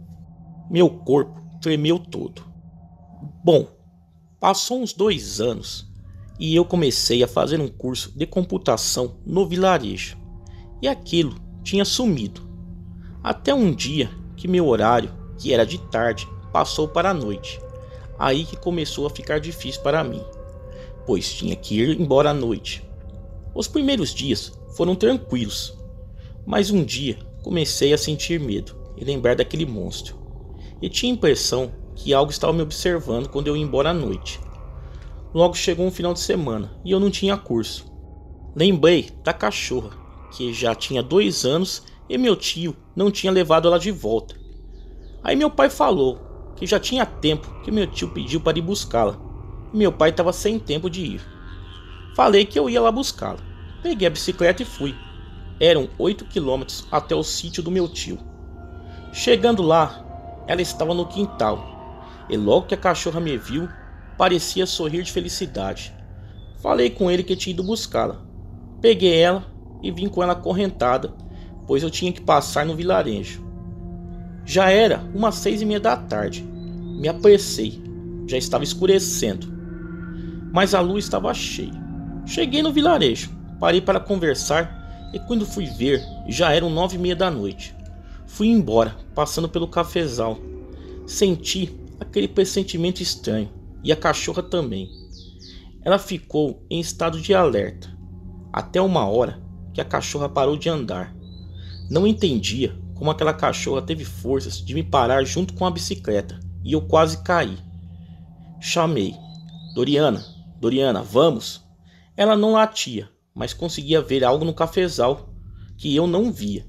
meu 0.69 0.89
corpo 0.89 1.41
tremeu 1.61 1.97
todo. 1.97 2.43
Bom, 3.43 3.67
passou 4.39 4.81
uns 4.81 4.93
dois 4.93 5.41
anos 5.41 5.89
e 6.39 6.55
eu 6.55 6.63
comecei 6.63 7.23
a 7.23 7.27
fazer 7.27 7.59
um 7.59 7.67
curso 7.67 8.17
de 8.17 8.25
computação 8.25 9.15
no 9.25 9.47
vilarejo. 9.47 10.17
E 10.81 10.87
aquilo 10.87 11.35
tinha 11.63 11.83
sumido. 11.83 12.47
Até 13.23 13.53
um 13.53 13.73
dia 13.73 14.09
que 14.37 14.47
meu 14.47 14.67
horário, 14.67 15.11
que 15.37 15.53
era 15.53 15.65
de 15.65 15.77
tarde, 15.89 16.27
passou 16.53 16.87
para 16.87 17.09
a 17.09 17.13
noite. 17.13 17.59
Aí 18.17 18.45
que 18.45 18.55
começou 18.55 19.07
a 19.07 19.09
ficar 19.09 19.39
difícil 19.39 19.81
para 19.81 20.03
mim, 20.03 20.23
pois 21.05 21.33
tinha 21.33 21.55
que 21.55 21.79
ir 21.79 21.99
embora 21.99 22.31
à 22.31 22.33
noite. 22.33 22.83
Os 23.53 23.67
primeiros 23.67 24.13
dias 24.13 24.58
foram 24.75 24.95
tranquilos, 24.95 25.77
mas 26.45 26.71
um 26.71 26.83
dia 26.83 27.17
comecei 27.43 27.93
a 27.93 27.97
sentir 27.97 28.39
medo 28.39 28.75
e 28.97 29.03
lembrar 29.03 29.35
daquele 29.35 29.65
monstro. 29.65 30.17
E 30.81 30.89
tinha 30.89 31.11
a 31.11 31.15
impressão 31.15 31.71
que 31.95 32.13
algo 32.13 32.31
estava 32.31 32.53
me 32.53 32.61
observando 32.61 33.27
quando 33.27 33.47
eu 33.47 33.57
ia 33.57 33.63
embora 33.63 33.89
à 33.89 33.93
noite. 33.93 34.39
Logo 35.33 35.53
chegou 35.53 35.85
um 35.85 35.91
final 35.91 36.13
de 36.13 36.19
semana 36.19 36.71
e 36.83 36.91
eu 36.91 36.99
não 36.99 37.11
tinha 37.11 37.37
curso. 37.37 37.85
Lembrei 38.55 39.09
da 39.23 39.33
cachorra, 39.33 39.91
que 40.31 40.53
já 40.53 40.73
tinha 40.73 41.03
dois 41.03 41.45
anos 41.45 41.83
e 42.09 42.17
meu 42.17 42.35
tio 42.35 42.75
não 42.95 43.11
tinha 43.11 43.31
levado 43.31 43.67
ela 43.67 43.77
de 43.77 43.91
volta. 43.91 44.35
Aí 45.23 45.35
meu 45.35 45.49
pai 45.49 45.69
falou 45.69 46.19
que 46.55 46.65
já 46.65 46.79
tinha 46.79 47.05
tempo 47.05 47.61
que 47.61 47.71
meu 47.71 47.87
tio 47.87 48.09
pediu 48.09 48.41
para 48.41 48.57
ir 48.57 48.61
buscá-la. 48.61 49.19
E 49.73 49.77
meu 49.77 49.91
pai 49.91 50.09
estava 50.09 50.33
sem 50.33 50.57
tempo 50.57 50.89
de 50.89 51.01
ir. 51.01 51.21
Falei 52.15 52.45
que 52.45 52.57
eu 52.57 52.69
ia 52.69 52.81
lá 52.81 52.91
buscá-la. 52.91 53.48
Peguei 53.81 54.07
a 54.07 54.11
bicicleta 54.11 54.61
e 54.63 54.65
fui. 54.65 54.95
Eram 55.59 55.89
8 55.97 56.25
quilômetros 56.25 56.87
até 56.91 57.15
o 57.15 57.23
sítio 57.23 57.61
do 57.61 57.71
meu 57.71 57.87
tio. 57.87 58.17
Chegando 59.11 59.61
lá, 59.61 60.43
ela 60.47 60.61
estava 60.61 60.93
no 60.93 61.07
quintal. 61.07 62.25
E 62.29 62.37
logo 62.37 62.67
que 62.67 62.75
a 62.75 62.77
cachorra 62.77 63.19
me 63.19 63.37
viu, 63.37 63.67
parecia 64.17 64.65
sorrir 64.65 65.03
de 65.03 65.11
felicidade. 65.11 65.93
Falei 66.61 66.89
com 66.89 67.09
ele 67.09 67.23
que 67.23 67.35
tinha 67.35 67.53
ido 67.53 67.63
buscá-la. 67.63 68.21
Peguei 68.81 69.19
ela 69.19 69.45
e 69.81 69.91
vim 69.91 70.07
com 70.07 70.21
ela 70.21 70.33
acorrentada 70.33 71.13
pois 71.69 71.83
eu 71.83 71.91
tinha 71.91 72.11
que 72.11 72.19
passar 72.19 72.65
no 72.65 72.75
vilarejo. 72.75 73.45
Já 74.43 74.71
era 74.71 75.07
umas 75.13 75.35
seis 75.35 75.61
e 75.61 75.65
meia 75.67 75.79
da 75.79 75.95
tarde. 75.95 76.41
Me 76.41 77.07
apressei, 77.07 77.79
já 78.25 78.39
estava 78.39 78.63
escurecendo, 78.63 79.45
mas 80.51 80.73
a 80.73 80.81
lua 80.81 80.97
estava 80.97 81.31
cheia. 81.31 81.71
Cheguei 82.25 82.63
no 82.63 82.73
vilarejo, 82.73 83.29
parei 83.59 83.81
para 83.81 83.99
conversar 83.99 85.09
e 85.13 85.19
quando 85.19 85.45
fui 85.45 85.65
ver 85.65 86.01
já 86.27 86.53
eram 86.53 86.69
nove 86.69 86.95
e 86.95 86.99
meia 86.99 87.15
da 87.15 87.29
noite. 87.29 87.75
Fui 88.25 88.47
embora, 88.47 88.95
passando 89.15 89.49
pelo 89.49 89.67
cafezal. 89.67 90.37
Senti 91.05 91.75
aquele 91.99 92.27
pressentimento 92.27 93.01
estranho 93.01 93.49
e 93.83 93.91
a 93.91 93.95
cachorra 93.95 94.43
também. 94.43 94.89
Ela 95.83 95.97
ficou 95.97 96.63
em 96.69 96.79
estado 96.79 97.19
de 97.19 97.33
alerta 97.33 97.89
até 98.51 98.81
uma 98.81 99.05
hora 99.07 99.41
que 99.73 99.81
a 99.81 99.85
cachorra 99.85 100.29
parou 100.29 100.57
de 100.57 100.69
andar 100.69 101.19
não 101.89 102.05
entendia 102.05 102.77
como 102.93 103.09
aquela 103.09 103.33
cachorra 103.33 103.81
teve 103.81 104.05
forças 104.05 104.63
de 104.63 104.75
me 104.75 104.83
parar 104.83 105.23
junto 105.23 105.55
com 105.55 105.65
a 105.65 105.71
bicicleta 105.71 106.39
e 106.63 106.73
eu 106.73 106.81
quase 106.81 107.23
caí. 107.23 107.57
Chamei: 108.61 109.15
Doriana, 109.73 110.23
Doriana, 110.59 111.01
vamos! 111.01 111.65
Ela 112.15 112.37
não 112.37 112.51
latia, 112.51 113.09
mas 113.39 113.53
conseguia 113.53 114.01
ver 114.01 114.25
algo 114.25 114.43
no 114.43 114.53
cafezal 114.53 115.29
que 115.77 115.95
eu 115.95 116.05
não 116.05 116.29
via. 116.29 116.67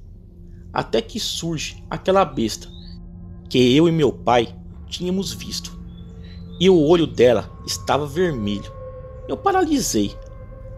até 0.73 1.03
que 1.03 1.19
surge 1.19 1.85
aquela 1.91 2.25
besta 2.25 2.69
que 3.49 3.77
eu 3.77 3.89
e 3.89 3.93
meu 3.93 4.13
pai 4.13 4.57
tínhamos 4.87 5.33
visto. 5.33 5.77
E 6.61 6.71
o 6.71 6.81
olho 6.81 7.09
dela 7.09 7.51
estava 7.67 8.07
vermelho. 8.07 8.73
Eu 9.27 9.37
paralisei. 9.37 10.15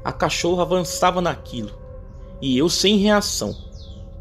A 0.03 0.11
cachorra 0.11 0.63
avançava 0.63 1.21
naquilo 1.21 1.71
e 2.41 2.57
eu 2.57 2.71
sem 2.71 2.97
reação. 2.97 3.55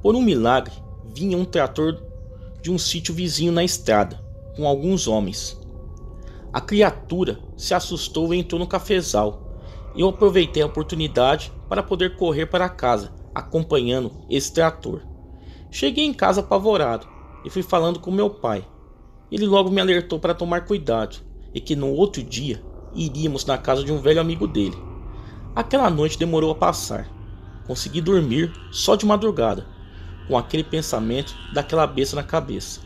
Por 0.02 0.14
um 0.14 0.22
milagre, 0.22 0.74
vinha 1.16 1.38
um 1.38 1.46
trator 1.46 2.04
de 2.62 2.70
um 2.70 2.78
sítio 2.78 3.14
vizinho 3.14 3.54
na 3.54 3.64
estrada, 3.64 4.22
com 4.58 4.68
alguns 4.68 5.08
homens. 5.08 5.58
A 6.52 6.60
criatura 6.60 7.40
se 7.56 7.74
assustou 7.74 8.34
e 8.34 8.40
entrou 8.40 8.60
no 8.60 8.68
cafezal. 8.68 9.51
Eu 9.96 10.08
aproveitei 10.08 10.64
a 10.64 10.68
oportunidade 10.68 11.52
para 11.68 11.84
poder 11.84 12.16
correr 12.16 12.46
para 12.46 12.70
casa, 12.70 13.14
acompanhando 13.36 14.12
esse 14.30 14.54
trator. 14.54 15.02
Cheguei 15.70 16.06
em 16.06 16.14
casa 16.14 16.42
apavorado 16.42 17.08
e 17.44 17.50
fui 17.50 17.62
falando 17.62 18.00
com 18.00 18.12
meu 18.12 18.30
pai. 18.30 18.66
Ele 19.32 19.46
logo 19.46 19.70
me 19.70 19.82
alertou 19.82 20.20
para 20.20 20.34
tomar 20.34 20.66
cuidado 20.66 21.18
e 21.54 21.60
que 21.60 21.76
no 21.76 21.92
outro 21.92 22.24
dia 22.24 22.62
iríamos 22.94 23.46
na 23.46 23.58
casa 23.58 23.84
de 23.84 23.92
um 23.92 24.00
velho 24.00 24.22
amigo 24.22 24.48
dele. 24.48 24.78
Aquela 25.56 25.90
noite 25.90 26.18
demorou 26.18 26.52
a 26.52 26.56
passar. 26.56 27.10
Consegui 27.68 28.02
dormir 28.02 28.52
só 28.72 28.96
de 28.96 29.06
madrugada, 29.06 29.66
com 30.28 30.38
aquele 30.38 30.64
pensamento 30.64 31.36
daquela 31.54 31.86
besta 31.86 32.16
na 32.16 32.24
cabeça. 32.24 32.82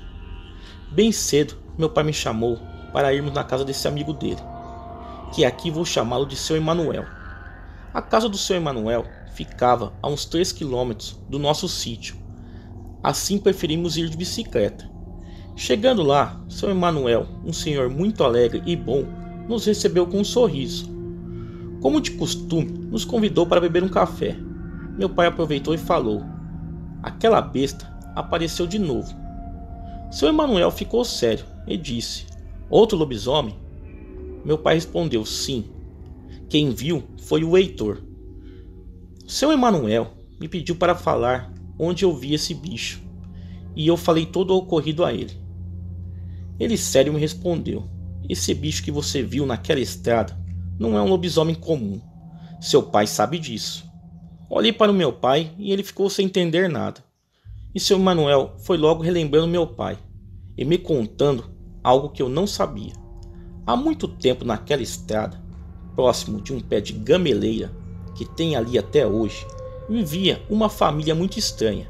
Bem 0.92 1.12
cedo, 1.12 1.56
meu 1.78 1.90
pai 1.90 2.04
me 2.04 2.14
chamou 2.14 2.60
para 2.92 3.14
irmos 3.14 3.34
na 3.34 3.44
casa 3.44 3.66
desse 3.66 3.88
amigo 3.88 4.14
dele, 4.14 4.42
que 5.36 5.44
aqui 5.44 5.70
vou 5.70 5.84
chamá-lo 5.84 6.26
de 6.26 6.38
seu 6.38 6.56
Emanuel. 6.56 7.04
A 7.94 8.02
casa 8.02 8.30
do 8.30 8.38
seu 8.38 8.56
Emanuel 8.56 9.06
ficava 9.34 9.92
a 10.02 10.08
uns 10.08 10.24
3 10.24 10.54
quilômetros 10.54 11.20
do 11.28 11.38
nosso 11.38 11.68
sítio. 11.68 12.16
Assim 13.04 13.38
preferimos 13.38 13.98
ir 13.98 14.08
de 14.08 14.16
bicicleta. 14.16 14.90
Chegando 15.54 16.04
lá, 16.04 16.42
seu 16.48 16.70
Emanuel, 16.70 17.28
um 17.44 17.52
senhor 17.52 17.90
muito 17.90 18.24
alegre 18.24 18.64
e 18.66 18.78
bom, 18.78 19.04
nos 19.46 19.66
recebeu 19.66 20.08
com 20.08 20.20
um 20.20 20.24
sorriso. 20.24 20.90
Como 21.82 22.00
de 22.00 22.12
costume, 22.12 22.72
nos 22.90 23.04
convidou 23.04 23.46
para 23.46 23.60
beber 23.60 23.84
um 23.84 23.90
café. 23.90 24.38
Meu 24.98 25.10
pai 25.10 25.28
aproveitou 25.28 25.74
e 25.74 25.78
falou: 25.78 26.24
Aquela 27.04 27.42
besta 27.42 27.94
apareceu 28.16 28.66
de 28.66 28.80
novo. 28.80 29.14
Seu 30.10 30.30
Emanuel 30.30 30.72
ficou 30.72 31.04
sério 31.04 31.46
e 31.68 31.76
disse: 31.76 32.26
Outro 32.70 32.98
lobisomem? 32.98 33.65
Meu 34.46 34.60
pai 34.60 34.76
respondeu: 34.76 35.26
Sim. 35.26 35.66
Quem 36.48 36.70
viu 36.70 37.04
foi 37.18 37.44
o 37.44 37.58
Heitor. 37.58 38.04
Seu 39.28 39.52
Emanuel 39.52 40.14
me 40.40 40.48
pediu 40.48 40.76
para 40.76 40.94
falar 40.94 41.52
onde 41.80 42.06
eu 42.06 42.16
vi 42.16 42.36
esse 42.36 42.54
bicho, 42.54 43.02
e 43.76 43.88
eu 43.88 43.98
falei 43.98 44.28
todo 44.28 44.52
o 44.52 44.58
ocorrido 44.58 45.04
a 45.04 45.12
ele. 45.12 45.34
Ele 46.60 46.78
sério 46.78 47.12
me 47.12 47.20
respondeu: 47.20 47.90
Esse 48.30 48.54
bicho 48.54 48.84
que 48.84 48.92
você 48.92 49.24
viu 49.24 49.48
naquela 49.48 49.80
estrada 49.80 50.38
não 50.78 50.96
é 50.96 51.02
um 51.02 51.10
lobisomem 51.10 51.56
comum. 51.56 52.00
Seu 52.62 52.84
pai 52.84 53.08
sabe 53.08 53.40
disso. 53.40 53.84
Olhei 54.48 54.72
para 54.72 54.92
o 54.92 54.96
meu 54.96 55.12
pai 55.12 55.52
e 55.58 55.72
ele 55.72 55.84
ficou 55.84 56.10
sem 56.10 56.28
entender 56.28 56.70
nada. 56.70 57.04
E 57.74 57.80
seu 57.80 57.98
Manuel 57.98 58.56
foi 58.60 58.78
logo 58.78 59.02
relembrando 59.02 59.48
meu 59.48 59.66
pai 59.66 59.98
e 60.56 60.64
me 60.64 60.78
contando 60.78 61.52
algo 61.84 62.10
que 62.10 62.22
eu 62.22 62.30
não 62.30 62.46
sabia. 62.46 63.05
Há 63.68 63.76
muito 63.76 64.08
tempo 64.08 64.46
naquela 64.46 64.84
estrada, 64.84 65.42
próximo 65.96 66.40
de 66.40 66.54
um 66.54 66.60
pé 66.60 66.80
de 66.80 66.94
gameleira 66.94 67.72
que 68.14 68.24
tem 68.24 68.56
ali 68.56 68.78
até 68.78 69.08
hoje, 69.08 69.46
vivia 69.90 70.44
uma 70.48 70.70
família 70.70 71.16
muito 71.16 71.40
estranha. 71.40 71.90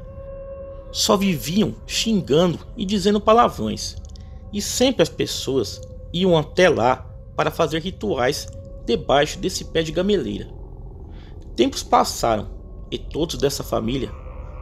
Só 0.90 1.18
viviam 1.18 1.74
xingando 1.86 2.58
e 2.78 2.86
dizendo 2.86 3.20
palavrões, 3.20 3.96
e 4.52 4.62
sempre 4.62 5.02
as 5.02 5.10
pessoas 5.10 5.80
iam 6.14 6.38
até 6.38 6.70
lá 6.70 7.06
para 7.36 7.50
fazer 7.50 7.82
rituais 7.82 8.48
debaixo 8.86 9.38
desse 9.38 9.66
pé 9.66 9.82
de 9.82 9.92
gameleira. 9.92 10.48
Tempos 11.54 11.82
passaram 11.82 12.48
e 12.90 12.96
todos 12.96 13.36
dessa 13.36 13.62
família 13.62 14.10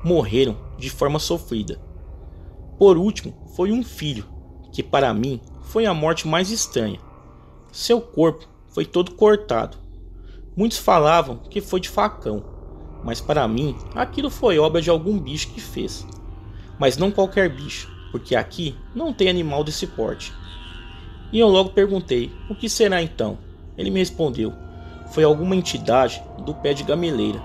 morreram 0.02 0.56
de 0.76 0.90
forma 0.90 1.20
sofrida. 1.20 1.80
Por 2.76 2.96
último, 2.96 3.34
foi 3.54 3.70
um 3.70 3.84
filho, 3.84 4.26
que 4.72 4.82
para 4.82 5.14
mim 5.14 5.40
foi 5.62 5.86
a 5.86 5.94
morte 5.94 6.26
mais 6.26 6.50
estranha. 6.50 7.03
Seu 7.74 8.00
corpo 8.00 8.46
foi 8.68 8.84
todo 8.84 9.16
cortado. 9.16 9.76
Muitos 10.56 10.78
falavam 10.78 11.38
que 11.38 11.60
foi 11.60 11.80
de 11.80 11.88
facão, 11.88 12.44
mas 13.02 13.20
para 13.20 13.48
mim 13.48 13.76
aquilo 13.96 14.30
foi 14.30 14.60
obra 14.60 14.80
de 14.80 14.90
algum 14.90 15.18
bicho 15.18 15.48
que 15.48 15.60
fez. 15.60 16.06
Mas 16.78 16.96
não 16.96 17.10
qualquer 17.10 17.48
bicho, 17.48 17.92
porque 18.12 18.36
aqui 18.36 18.76
não 18.94 19.12
tem 19.12 19.28
animal 19.28 19.64
desse 19.64 19.88
porte. 19.88 20.32
E 21.32 21.40
eu 21.40 21.48
logo 21.48 21.70
perguntei: 21.70 22.30
o 22.48 22.54
que 22.54 22.68
será 22.68 23.02
então? 23.02 23.38
Ele 23.76 23.90
me 23.90 23.98
respondeu: 23.98 24.52
foi 25.12 25.24
alguma 25.24 25.56
entidade 25.56 26.22
do 26.46 26.54
pé 26.54 26.74
de 26.74 26.84
gameleira, 26.84 27.42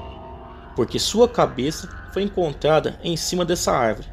porque 0.75 0.99
sua 0.99 1.27
cabeça 1.27 1.89
foi 2.13 2.21
encontrada 2.21 2.99
em 3.03 3.17
cima 3.17 3.43
dessa 3.43 3.71
árvore. 3.71 4.07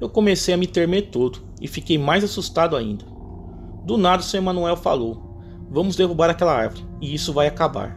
Eu 0.00 0.08
comecei 0.08 0.52
a 0.52 0.56
me 0.56 0.66
tremer 0.66 1.10
todo 1.12 1.38
e 1.60 1.68
fiquei 1.68 1.96
mais 1.96 2.24
assustado 2.24 2.74
ainda. 2.74 3.11
Do 3.84 3.96
nada, 3.96 4.22
Sr. 4.22 4.38
Emanuel 4.38 4.76
falou: 4.76 5.40
Vamos 5.70 5.96
derrubar 5.96 6.30
aquela 6.30 6.54
árvore 6.54 6.84
e 7.00 7.14
isso 7.14 7.32
vai 7.32 7.46
acabar. 7.46 7.96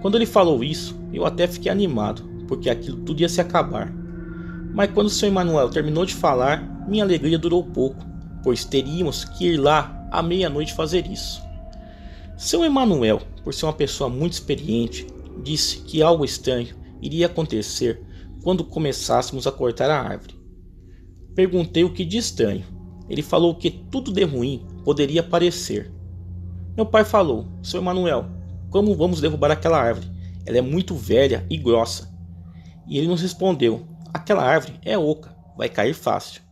Quando 0.00 0.16
ele 0.16 0.26
falou 0.26 0.62
isso, 0.62 1.00
eu 1.12 1.24
até 1.24 1.46
fiquei 1.46 1.70
animado, 1.70 2.22
porque 2.48 2.68
aquilo 2.68 2.98
tudo 2.98 3.20
ia 3.20 3.28
se 3.28 3.40
acabar. 3.40 3.92
Mas 4.74 4.90
quando 4.90 5.10
Sr. 5.10 5.26
Emanuel 5.26 5.70
terminou 5.70 6.04
de 6.04 6.14
falar, 6.14 6.86
minha 6.88 7.04
alegria 7.04 7.38
durou 7.38 7.64
pouco, 7.64 8.04
pois 8.42 8.64
teríamos 8.64 9.24
que 9.24 9.52
ir 9.52 9.56
lá 9.56 10.06
à 10.10 10.22
meia-noite 10.22 10.74
fazer 10.74 11.06
isso. 11.06 11.42
Seu 12.36 12.64
Emanuel 12.64 13.20
por 13.42 13.52
ser 13.52 13.66
uma 13.66 13.72
pessoa 13.72 14.08
muito 14.08 14.34
experiente, 14.34 15.06
disse 15.42 15.78
que 15.78 16.02
algo 16.02 16.24
estranho 16.24 16.74
iria 17.00 17.26
acontecer 17.26 18.02
quando 18.42 18.64
começássemos 18.64 19.46
a 19.46 19.52
cortar 19.52 19.90
a 19.90 20.00
árvore. 20.00 20.40
Perguntei 21.34 21.84
o 21.84 21.92
que 21.92 22.04
de 22.04 22.18
estranho. 22.18 22.64
Ele 23.08 23.22
falou 23.22 23.54
que 23.54 23.70
tudo 23.70 24.12
de 24.12 24.24
ruim 24.24 24.64
poderia 24.84 25.20
aparecer. 25.20 25.90
Meu 26.76 26.86
pai 26.86 27.04
falou: 27.04 27.46
Seu 27.62 27.80
Emanuel, 27.80 28.26
como 28.70 28.94
vamos 28.94 29.20
derrubar 29.20 29.50
aquela 29.50 29.80
árvore? 29.80 30.10
Ela 30.44 30.58
é 30.58 30.62
muito 30.62 30.94
velha 30.94 31.46
e 31.48 31.56
grossa. 31.56 32.12
E 32.86 32.98
ele 32.98 33.06
nos 33.06 33.20
respondeu: 33.20 33.86
Aquela 34.12 34.42
árvore 34.42 34.78
é 34.82 34.96
oca, 34.96 35.36
vai 35.56 35.68
cair 35.68 35.94
fácil. 35.94 36.42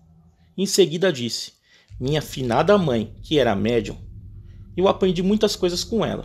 Em 0.57 0.67
seguida 0.67 1.13
disse: 1.13 1.53
Minha 1.99 2.21
finada 2.21 2.77
mãe, 2.77 3.15
que 3.23 3.39
era 3.39 3.57
médium, 3.57 3.97
eu 4.77 4.89
aprendi 4.89 5.23
muitas 5.23 5.57
coisas 5.57 5.83
com 5.83 6.05
ela. 6.05 6.25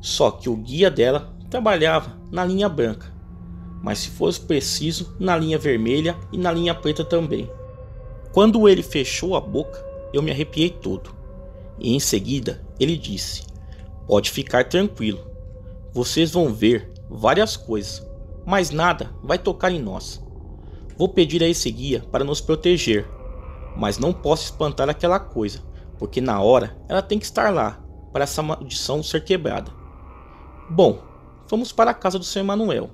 Só 0.00 0.30
que 0.30 0.48
o 0.48 0.56
guia 0.56 0.90
dela 0.90 1.32
trabalhava 1.48 2.18
na 2.30 2.44
linha 2.44 2.68
branca, 2.68 3.12
mas 3.82 3.98
se 3.98 4.08
fosse 4.08 4.40
preciso, 4.40 5.16
na 5.20 5.36
linha 5.36 5.58
vermelha 5.58 6.16
e 6.32 6.38
na 6.38 6.52
linha 6.52 6.74
preta 6.74 7.04
também. 7.04 7.50
Quando 8.32 8.68
ele 8.68 8.82
fechou 8.82 9.36
a 9.36 9.40
boca, 9.40 9.78
eu 10.12 10.22
me 10.22 10.30
arrepiei 10.30 10.70
todo. 10.70 11.21
E 11.78 11.94
em 11.94 12.00
seguida 12.00 12.62
ele 12.78 12.96
disse: 12.96 13.44
Pode 14.06 14.30
ficar 14.30 14.68
tranquilo. 14.68 15.20
Vocês 15.92 16.30
vão 16.30 16.52
ver 16.52 16.90
várias 17.08 17.56
coisas, 17.56 18.06
mas 18.46 18.70
nada 18.70 19.10
vai 19.22 19.38
tocar 19.38 19.70
em 19.70 19.80
nós. 19.80 20.22
Vou 20.96 21.08
pedir 21.08 21.42
a 21.42 21.48
esse 21.48 21.70
guia 21.70 22.04
para 22.10 22.24
nos 22.24 22.40
proteger, 22.40 23.08
mas 23.76 23.98
não 23.98 24.12
posso 24.12 24.44
espantar 24.44 24.88
aquela 24.88 25.18
coisa, 25.18 25.60
porque 25.98 26.20
na 26.20 26.40
hora 26.40 26.76
ela 26.88 27.02
tem 27.02 27.18
que 27.18 27.24
estar 27.24 27.52
lá 27.52 27.82
para 28.12 28.24
essa 28.24 28.42
maldição 28.42 29.02
ser 29.02 29.24
quebrada. 29.24 29.70
Bom, 30.70 31.02
fomos 31.48 31.72
para 31.72 31.90
a 31.90 31.94
casa 31.94 32.18
do 32.18 32.24
Senhor 32.24 32.44
Emanuel. 32.44 32.90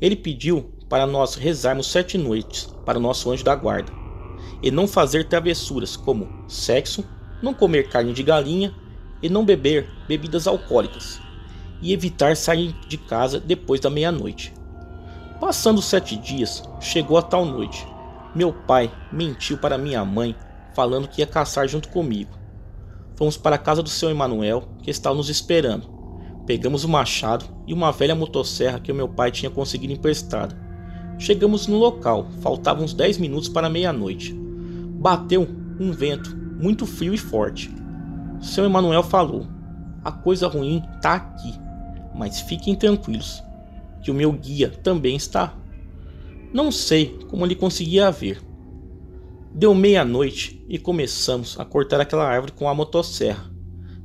Ele 0.00 0.16
pediu 0.16 0.70
para 0.88 1.06
nós 1.06 1.34
rezarmos 1.34 1.90
sete 1.90 2.18
noites 2.18 2.66
para 2.84 2.98
o 2.98 3.02
nosso 3.02 3.30
anjo 3.30 3.44
da 3.44 3.54
guarda, 3.54 3.92
e 4.62 4.70
não 4.70 4.86
fazer 4.86 5.28
travessuras 5.28 5.96
como 5.96 6.28
sexo, 6.48 7.04
não 7.44 7.54
comer 7.54 7.88
carne 7.88 8.12
de 8.12 8.22
galinha 8.22 8.74
e 9.22 9.28
não 9.28 9.44
beber 9.44 9.88
bebidas 10.08 10.46
alcoólicas, 10.46 11.20
e 11.80 11.92
evitar 11.92 12.36
sair 12.36 12.74
de 12.88 12.96
casa 12.96 13.38
depois 13.38 13.80
da 13.80 13.90
meia-noite. 13.90 14.52
Passando 15.38 15.82
sete 15.82 16.16
dias, 16.16 16.62
chegou 16.80 17.18
a 17.18 17.22
tal 17.22 17.44
noite. 17.44 17.86
Meu 18.34 18.52
pai 18.52 18.90
mentiu 19.12 19.58
para 19.58 19.78
minha 19.78 20.04
mãe, 20.04 20.34
falando 20.74 21.06
que 21.06 21.20
ia 21.20 21.26
caçar 21.26 21.68
junto 21.68 21.90
comigo. 21.90 22.30
Fomos 23.14 23.36
para 23.36 23.56
a 23.56 23.58
casa 23.58 23.82
do 23.82 23.88
seu 23.88 24.10
Emanuel, 24.10 24.66
que 24.82 24.90
estava 24.90 25.14
nos 25.14 25.28
esperando. 25.28 25.92
Pegamos 26.46 26.82
o 26.82 26.88
machado 26.88 27.44
e 27.66 27.72
uma 27.72 27.92
velha 27.92 28.14
motosserra 28.14 28.80
que 28.80 28.92
meu 28.92 29.08
pai 29.08 29.30
tinha 29.30 29.50
conseguido 29.50 29.92
emprestada. 29.92 30.56
Chegamos 31.18 31.66
no 31.66 31.76
local, 31.76 32.26
faltavam 32.40 32.84
uns 32.84 32.94
10 32.94 33.18
minutos 33.18 33.48
para 33.48 33.68
meia-noite. 33.68 34.34
Bateu 34.34 35.46
um 35.78 35.92
vento 35.92 36.43
muito 36.58 36.86
frio 36.86 37.14
e 37.14 37.18
forte. 37.18 37.70
Seu 38.40 38.64
Emanuel 38.64 39.02
falou: 39.02 39.46
A 40.04 40.12
coisa 40.12 40.48
ruim 40.48 40.82
está 40.96 41.14
aqui, 41.14 41.54
mas 42.14 42.40
fiquem 42.40 42.74
tranquilos, 42.74 43.42
que 44.02 44.10
o 44.10 44.14
meu 44.14 44.32
guia 44.32 44.70
também 44.70 45.16
está. 45.16 45.54
Não 46.52 46.70
sei 46.70 47.18
como 47.28 47.44
ele 47.44 47.54
conseguia 47.54 48.10
ver. 48.10 48.40
Deu 49.52 49.74
meia-noite 49.74 50.64
e 50.68 50.78
começamos 50.78 51.58
a 51.58 51.64
cortar 51.64 52.00
aquela 52.00 52.28
árvore 52.28 52.52
com 52.52 52.68
a 52.68 52.74
motosserra. 52.74 53.50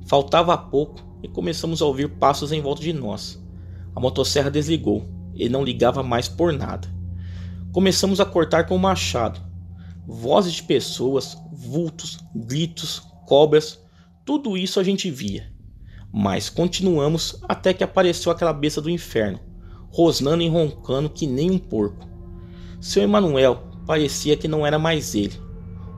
Faltava 0.08 0.58
pouco 0.58 1.02
e 1.22 1.28
começamos 1.28 1.82
a 1.82 1.86
ouvir 1.86 2.10
passos 2.18 2.52
em 2.52 2.62
volta 2.62 2.82
de 2.82 2.94
nós. 2.94 3.44
A 3.96 4.00
motosserra 4.00 4.50
desligou 4.50 5.08
e 5.36 5.50
não 5.50 5.64
ligava 5.64 6.02
mais 6.04 6.28
por 6.28 6.54
nada. 6.54 6.88
Começamos 7.72 8.20
a 8.20 8.26
cortar 8.26 8.66
com 8.66 8.76
o 8.76 8.80
machado. 8.80 9.40
Vozes 10.08 10.54
de 10.54 10.64
pessoas, 10.64 11.38
vultos, 11.60 12.20
gritos, 12.34 13.04
cobras, 13.26 13.84
tudo 14.26 14.58
isso 14.58 14.80
a 14.80 14.84
gente 14.84 15.12
via. 15.12 15.52
Mas 16.12 16.50
continuamos 16.50 17.40
até 17.48 17.74
que 17.74 17.84
apareceu 17.84 18.32
aquela 18.32 18.54
besta 18.54 18.82
do 18.82 18.90
inferno, 18.90 19.40
rosnando 19.92 20.42
e 20.42 20.48
roncando 20.48 21.10
que 21.10 21.28
nem 21.28 21.52
um 21.52 21.58
porco. 21.58 22.08
Seu 22.80 23.04
Emanuel 23.04 23.64
parecia 23.86 24.38
que 24.38 24.48
não 24.48 24.66
era 24.66 24.80
mais 24.80 25.14
ele. 25.14 25.40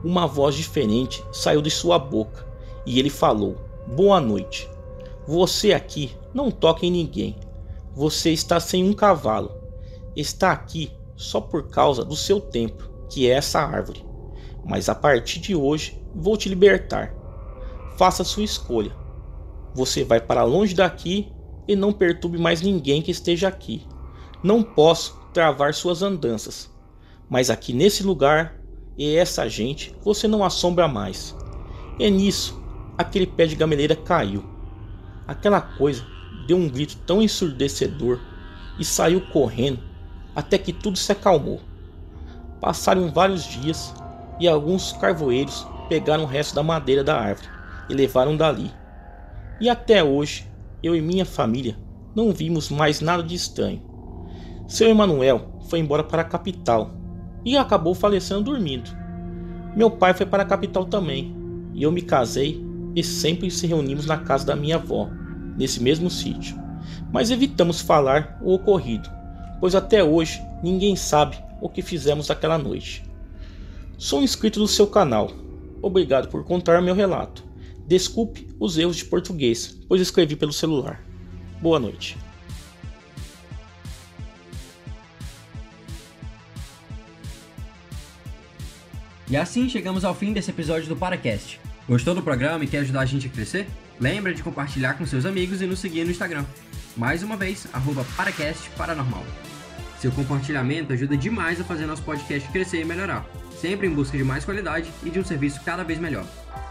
Uma 0.04 0.26
voz 0.26 0.56
diferente 0.56 1.24
saiu 1.32 1.62
de 1.62 1.70
sua 1.70 1.98
boca 1.98 2.44
e 2.84 2.98
ele 2.98 3.10
falou: 3.10 3.56
Boa 3.94 4.20
noite. 4.20 4.68
Você 5.26 5.72
aqui 5.72 6.10
não 6.34 6.50
toca 6.50 6.84
em 6.84 6.90
ninguém. 6.90 7.36
Você 7.94 8.30
está 8.30 8.58
sem 8.58 8.84
um 8.84 8.92
cavalo. 8.92 9.52
Está 10.16 10.50
aqui 10.50 10.90
só 11.14 11.40
por 11.40 11.68
causa 11.68 12.04
do 12.04 12.16
seu 12.16 12.40
templo, 12.40 12.90
que 13.08 13.30
é 13.30 13.34
essa 13.34 13.60
árvore. 13.60 14.04
Mas 14.64 14.88
a 14.88 14.94
partir 14.94 15.40
de 15.40 15.54
hoje 15.54 16.00
vou 16.14 16.36
te 16.36 16.48
libertar. 16.48 17.14
Faça 17.96 18.24
sua 18.24 18.42
escolha. 18.42 18.94
Você 19.74 20.04
vai 20.04 20.20
para 20.20 20.44
longe 20.44 20.74
daqui 20.74 21.32
e 21.66 21.74
não 21.74 21.92
perturbe 21.92 22.38
mais 22.38 22.60
ninguém 22.60 23.02
que 23.02 23.10
esteja 23.10 23.48
aqui. 23.48 23.86
Não 24.42 24.62
posso 24.62 25.20
travar 25.32 25.72
suas 25.72 26.02
andanças, 26.02 26.70
mas 27.28 27.48
aqui 27.48 27.72
nesse 27.72 28.02
lugar 28.02 28.60
e 28.98 29.16
essa 29.16 29.48
gente 29.48 29.94
você 30.02 30.28
não 30.28 30.44
assombra 30.44 30.86
mais. 30.86 31.34
E 31.98 32.10
nisso, 32.10 32.60
aquele 32.98 33.26
pé 33.26 33.46
de 33.46 33.56
gameleira 33.56 33.96
caiu. 33.96 34.44
Aquela 35.26 35.60
coisa 35.60 36.04
deu 36.46 36.56
um 36.56 36.68
grito 36.68 36.96
tão 37.06 37.22
ensurdecedor 37.22 38.20
e 38.78 38.84
saiu 38.84 39.20
correndo 39.28 39.80
até 40.34 40.58
que 40.58 40.72
tudo 40.72 40.98
se 40.98 41.12
acalmou. 41.12 41.60
Passaram 42.60 43.10
vários 43.12 43.44
dias 43.44 43.94
e 44.42 44.48
alguns 44.48 44.92
carvoeiros 44.94 45.64
pegaram 45.88 46.24
o 46.24 46.26
resto 46.26 46.56
da 46.56 46.64
madeira 46.64 47.04
da 47.04 47.16
árvore 47.16 47.46
e 47.88 47.94
levaram 47.94 48.36
dali. 48.36 48.72
E 49.60 49.70
até 49.70 50.02
hoje, 50.02 50.48
eu 50.82 50.96
e 50.96 51.00
minha 51.00 51.24
família 51.24 51.76
não 52.12 52.32
vimos 52.32 52.68
mais 52.68 53.00
nada 53.00 53.22
de 53.22 53.36
estranho. 53.36 53.80
Seu 54.66 54.88
Emanuel 54.88 55.60
foi 55.68 55.78
embora 55.78 56.02
para 56.02 56.22
a 56.22 56.24
capital 56.24 56.90
e 57.44 57.56
acabou 57.56 57.94
falecendo 57.94 58.42
dormindo. 58.42 58.90
Meu 59.76 59.92
pai 59.92 60.12
foi 60.12 60.26
para 60.26 60.42
a 60.42 60.46
capital 60.46 60.86
também 60.86 61.32
e 61.72 61.84
eu 61.84 61.92
me 61.92 62.02
casei 62.02 62.60
e 62.96 63.04
sempre 63.04 63.48
se 63.48 63.68
reunimos 63.68 64.06
na 64.06 64.18
casa 64.18 64.44
da 64.44 64.56
minha 64.56 64.74
avó, 64.74 65.08
nesse 65.56 65.80
mesmo 65.80 66.10
sítio. 66.10 66.60
Mas 67.12 67.30
evitamos 67.30 67.80
falar 67.80 68.40
o 68.42 68.52
ocorrido, 68.54 69.08
pois 69.60 69.76
até 69.76 70.02
hoje 70.02 70.42
ninguém 70.64 70.96
sabe 70.96 71.36
o 71.60 71.68
que 71.68 71.80
fizemos 71.80 72.28
aquela 72.28 72.58
noite. 72.58 73.11
Sou 74.02 74.20
inscrito 74.20 74.58
do 74.58 74.66
seu 74.66 74.88
canal. 74.88 75.30
Obrigado 75.80 76.26
por 76.26 76.42
contar 76.42 76.82
meu 76.82 76.92
relato. 76.92 77.44
Desculpe 77.86 78.48
os 78.58 78.76
erros 78.76 78.96
de 78.96 79.04
português, 79.04 79.78
pois 79.86 80.00
escrevi 80.00 80.34
pelo 80.34 80.52
celular. 80.52 81.00
Boa 81.60 81.78
noite. 81.78 82.18
E 89.30 89.36
assim 89.36 89.68
chegamos 89.68 90.04
ao 90.04 90.16
fim 90.16 90.32
desse 90.32 90.50
episódio 90.50 90.88
do 90.88 90.96
Paracast. 90.96 91.60
Gostou 91.88 92.12
do 92.12 92.24
programa 92.24 92.64
e 92.64 92.66
quer 92.66 92.78
ajudar 92.78 93.02
a 93.02 93.06
gente 93.06 93.28
a 93.28 93.30
crescer? 93.30 93.68
Lembra 94.00 94.34
de 94.34 94.42
compartilhar 94.42 94.94
com 94.94 95.06
seus 95.06 95.24
amigos 95.24 95.62
e 95.62 95.66
nos 95.66 95.78
seguir 95.78 96.02
no 96.02 96.10
Instagram. 96.10 96.44
Mais 96.96 97.22
uma 97.22 97.36
vez, 97.36 97.68
arroba 97.72 98.04
Paracast 98.16 98.68
Paranormal. 98.70 99.24
Seu 100.00 100.10
compartilhamento 100.10 100.92
ajuda 100.92 101.16
demais 101.16 101.60
a 101.60 101.64
fazer 101.64 101.86
nosso 101.86 102.02
podcast 102.02 102.50
crescer 102.50 102.80
e 102.80 102.84
melhorar, 102.84 103.24
sempre 103.62 103.86
em 103.86 103.94
busca 103.94 104.18
de 104.18 104.24
mais 104.24 104.44
qualidade 104.44 104.92
e 105.04 105.08
de 105.08 105.20
um 105.20 105.24
serviço 105.24 105.62
cada 105.64 105.84
vez 105.84 106.00
melhor. 106.00 106.26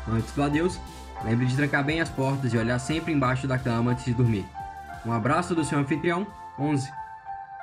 Antes 0.05 0.33
do 0.33 0.43
adeus, 0.43 0.77
lembre 1.23 1.45
de 1.45 1.55
trancar 1.55 1.85
bem 1.85 2.01
as 2.01 2.09
portas 2.09 2.53
e 2.53 2.57
olhar 2.57 2.77
sempre 2.79 3.13
embaixo 3.13 3.47
da 3.47 3.57
cama 3.57 3.91
antes 3.91 4.03
de 4.03 4.13
dormir. 4.13 4.45
Um 5.05 5.13
abraço 5.13 5.55
do 5.55 5.63
seu 5.63 5.79
anfitrião, 5.79 6.27
11. 6.59 6.91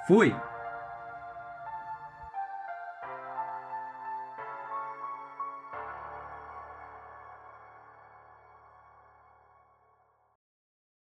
Fui! 0.07 0.35